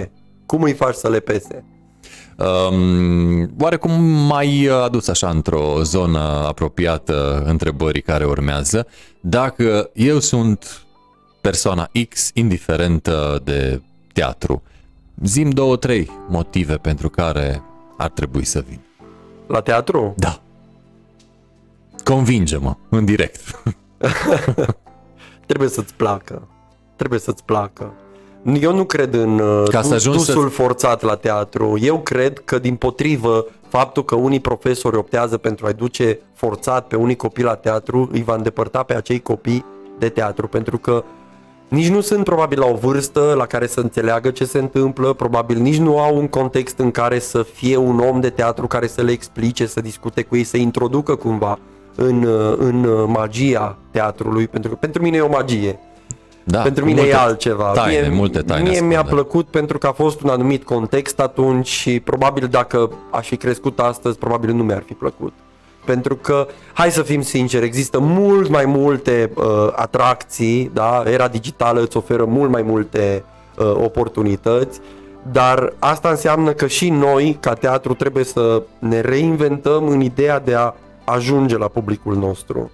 [0.47, 1.63] Cum îi faci să le pese?
[2.37, 8.87] Um, oarecum mai adus așa într-o zonă apropiată întrebării care urmează.
[9.19, 10.85] Dacă eu sunt
[11.41, 13.81] persoana X indiferentă de
[14.13, 14.61] teatru,
[15.23, 17.63] zim două, trei motive pentru care
[17.97, 18.79] ar trebui să vin.
[19.47, 20.13] La teatru?
[20.17, 20.41] Da.
[22.03, 23.61] Convinge-mă, în direct.
[25.47, 26.47] Trebuie să-ți placă.
[26.95, 27.93] Trebuie să-ți placă.
[28.61, 30.19] Eu nu cred în uh, Ca să dusul
[30.49, 30.55] să...
[30.55, 31.77] forțat la teatru.
[31.81, 36.95] Eu cred că, din potrivă, faptul că unii profesori optează pentru a-i duce forțat pe
[36.95, 39.65] unii copii la teatru, îi va îndepărta pe acei copii
[39.99, 41.03] de teatru, pentru că
[41.67, 45.57] nici nu sunt probabil la o vârstă la care să înțeleagă ce se întâmplă, probabil
[45.57, 49.01] nici nu au un context în care să fie un om de teatru care să
[49.01, 51.59] le explice, să discute cu ei, să introducă cumva
[51.95, 55.79] în, uh, în uh, magia teatrului, pentru că pentru mine e o magie.
[56.49, 57.63] Da, pentru mine e altceva.
[57.63, 61.67] Taine, mie, multe taine mie mi-a plăcut pentru că a fost un anumit context atunci
[61.67, 65.33] și probabil dacă aș fi crescut astăzi, probabil nu mi-ar fi plăcut.
[65.85, 69.43] Pentru că, hai să fim sinceri, există mult mai multe uh,
[69.75, 71.03] atracții, da?
[71.05, 73.23] era digitală îți oferă mult mai multe
[73.57, 74.79] uh, oportunități,
[75.31, 80.53] dar asta înseamnă că și noi, ca teatru, trebuie să ne reinventăm în ideea de
[80.53, 82.71] a ajunge la publicul nostru.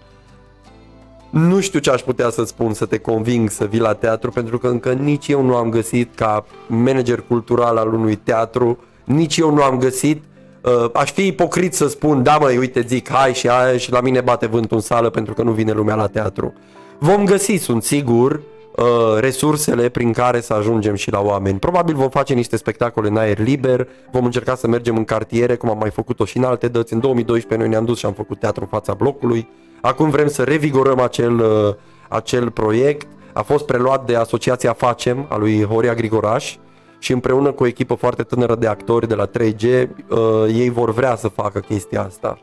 [1.34, 4.58] Nu știu ce aș putea să spun să te conving să vii la teatru, pentru
[4.58, 9.54] că încă nici eu nu am găsit ca manager cultural al unui teatru, nici eu
[9.54, 10.24] nu am găsit
[10.64, 14.02] Uh, aș fi ipocrit să spun, da măi, uite zic, hai și aia și la
[14.02, 16.54] mine bate vântul în sală pentru că nu vine lumea la teatru.
[17.00, 18.42] Vom găsi, sunt sigur,
[18.76, 18.86] uh,
[19.20, 21.60] resursele prin care să ajungem și la oameni.
[21.60, 25.70] Probabil vom face niște spectacole în aer liber, vom încerca să mergem în cartiere, cum
[25.70, 26.94] am mai făcut-o și în alte dăți.
[26.94, 29.48] În 2012 noi ne-am dus și am făcut teatru în fața blocului.
[29.86, 31.74] Acum vrem să revigorăm acel, uh,
[32.10, 33.08] acel proiect.
[33.34, 36.56] A fost preluat de Asociația Facem, a lui Horia Grigoraș,
[37.00, 40.94] și împreună cu o echipă foarte tânără de actori de la 3G, uh, ei vor
[40.94, 42.40] vrea să facă chestia asta.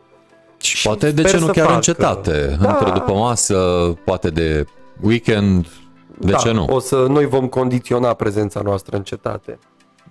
[0.57, 1.75] Și poate de ce nu chiar facă.
[1.75, 2.71] în cetate, da.
[2.71, 3.59] într-o după masă,
[4.05, 4.65] poate de
[5.01, 5.67] weekend,
[6.19, 6.67] de da, ce nu?
[6.71, 9.59] O să, noi vom condiționa prezența noastră în cetate.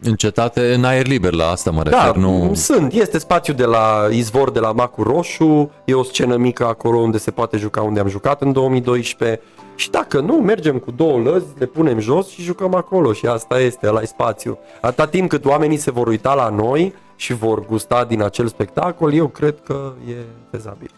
[0.02, 2.52] În cetate, în aer liber, la asta mă refer, da, nu...
[2.54, 2.94] sunt.
[2.94, 7.18] Este spațiu de la Izvor de la Macu Roșu, e o scenă mică acolo unde
[7.18, 9.42] se poate juca, unde am jucat în 2012.
[9.76, 13.60] Și dacă nu, mergem cu două lăzi, le punem jos și jucăm acolo și asta
[13.60, 14.58] este, la spațiu.
[14.82, 19.14] Atâta timp cât oamenii se vor uita la noi și vor gusta din acel spectacol,
[19.14, 20.16] eu cred că e
[20.52, 20.90] fezabil.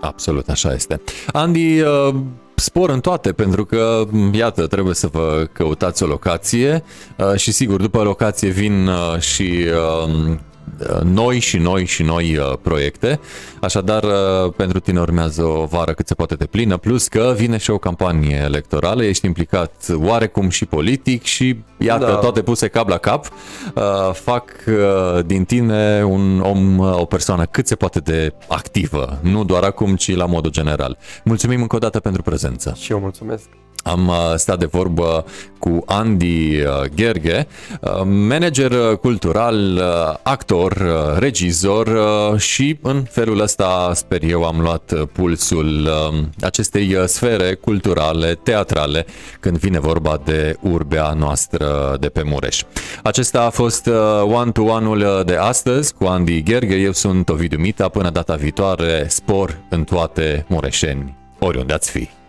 [0.00, 1.00] Absolut, așa este.
[1.32, 2.14] Andy, uh,
[2.60, 6.82] spor în toate, pentru că, iată, trebuie să vă căutați o locație.
[7.16, 9.66] Uh, și sigur, după locație vin uh, și
[11.04, 13.20] noi și noi și noi uh, proiecte.
[13.60, 17.56] Așadar, uh, pentru tine urmează o vară cât se poate de plină, plus că vine
[17.56, 22.14] și o campanie electorală, ești implicat oarecum și politic și iată, da.
[22.14, 23.26] toate puse cap la cap,
[23.74, 23.82] uh,
[24.12, 24.44] fac
[25.26, 30.16] din tine un om, o persoană cât se poate de activă, nu doar acum, ci
[30.16, 30.98] la modul general.
[31.24, 32.74] Mulțumim încă o dată pentru prezență.
[32.78, 33.48] Și eu mulțumesc.
[33.82, 35.24] Am uh, stat de vorbă
[35.58, 37.46] cu Andy uh, Gerge,
[37.80, 39.82] uh, manager cultural,
[40.22, 40.86] actor,
[41.18, 41.88] regizor
[42.38, 45.88] și în felul ăsta, sper eu, am luat pulsul
[46.40, 49.06] acestei sfere culturale, teatrale,
[49.40, 52.62] când vine vorba de urbea noastră de pe Mureș.
[53.02, 53.90] Acesta a fost
[54.22, 56.76] one-to-one-ul de astăzi cu Andy Gerge.
[56.76, 57.88] Eu sunt Ovidiu Mita.
[57.88, 62.19] Până data viitoare, spor în toate mureșeni, oriunde ați fi.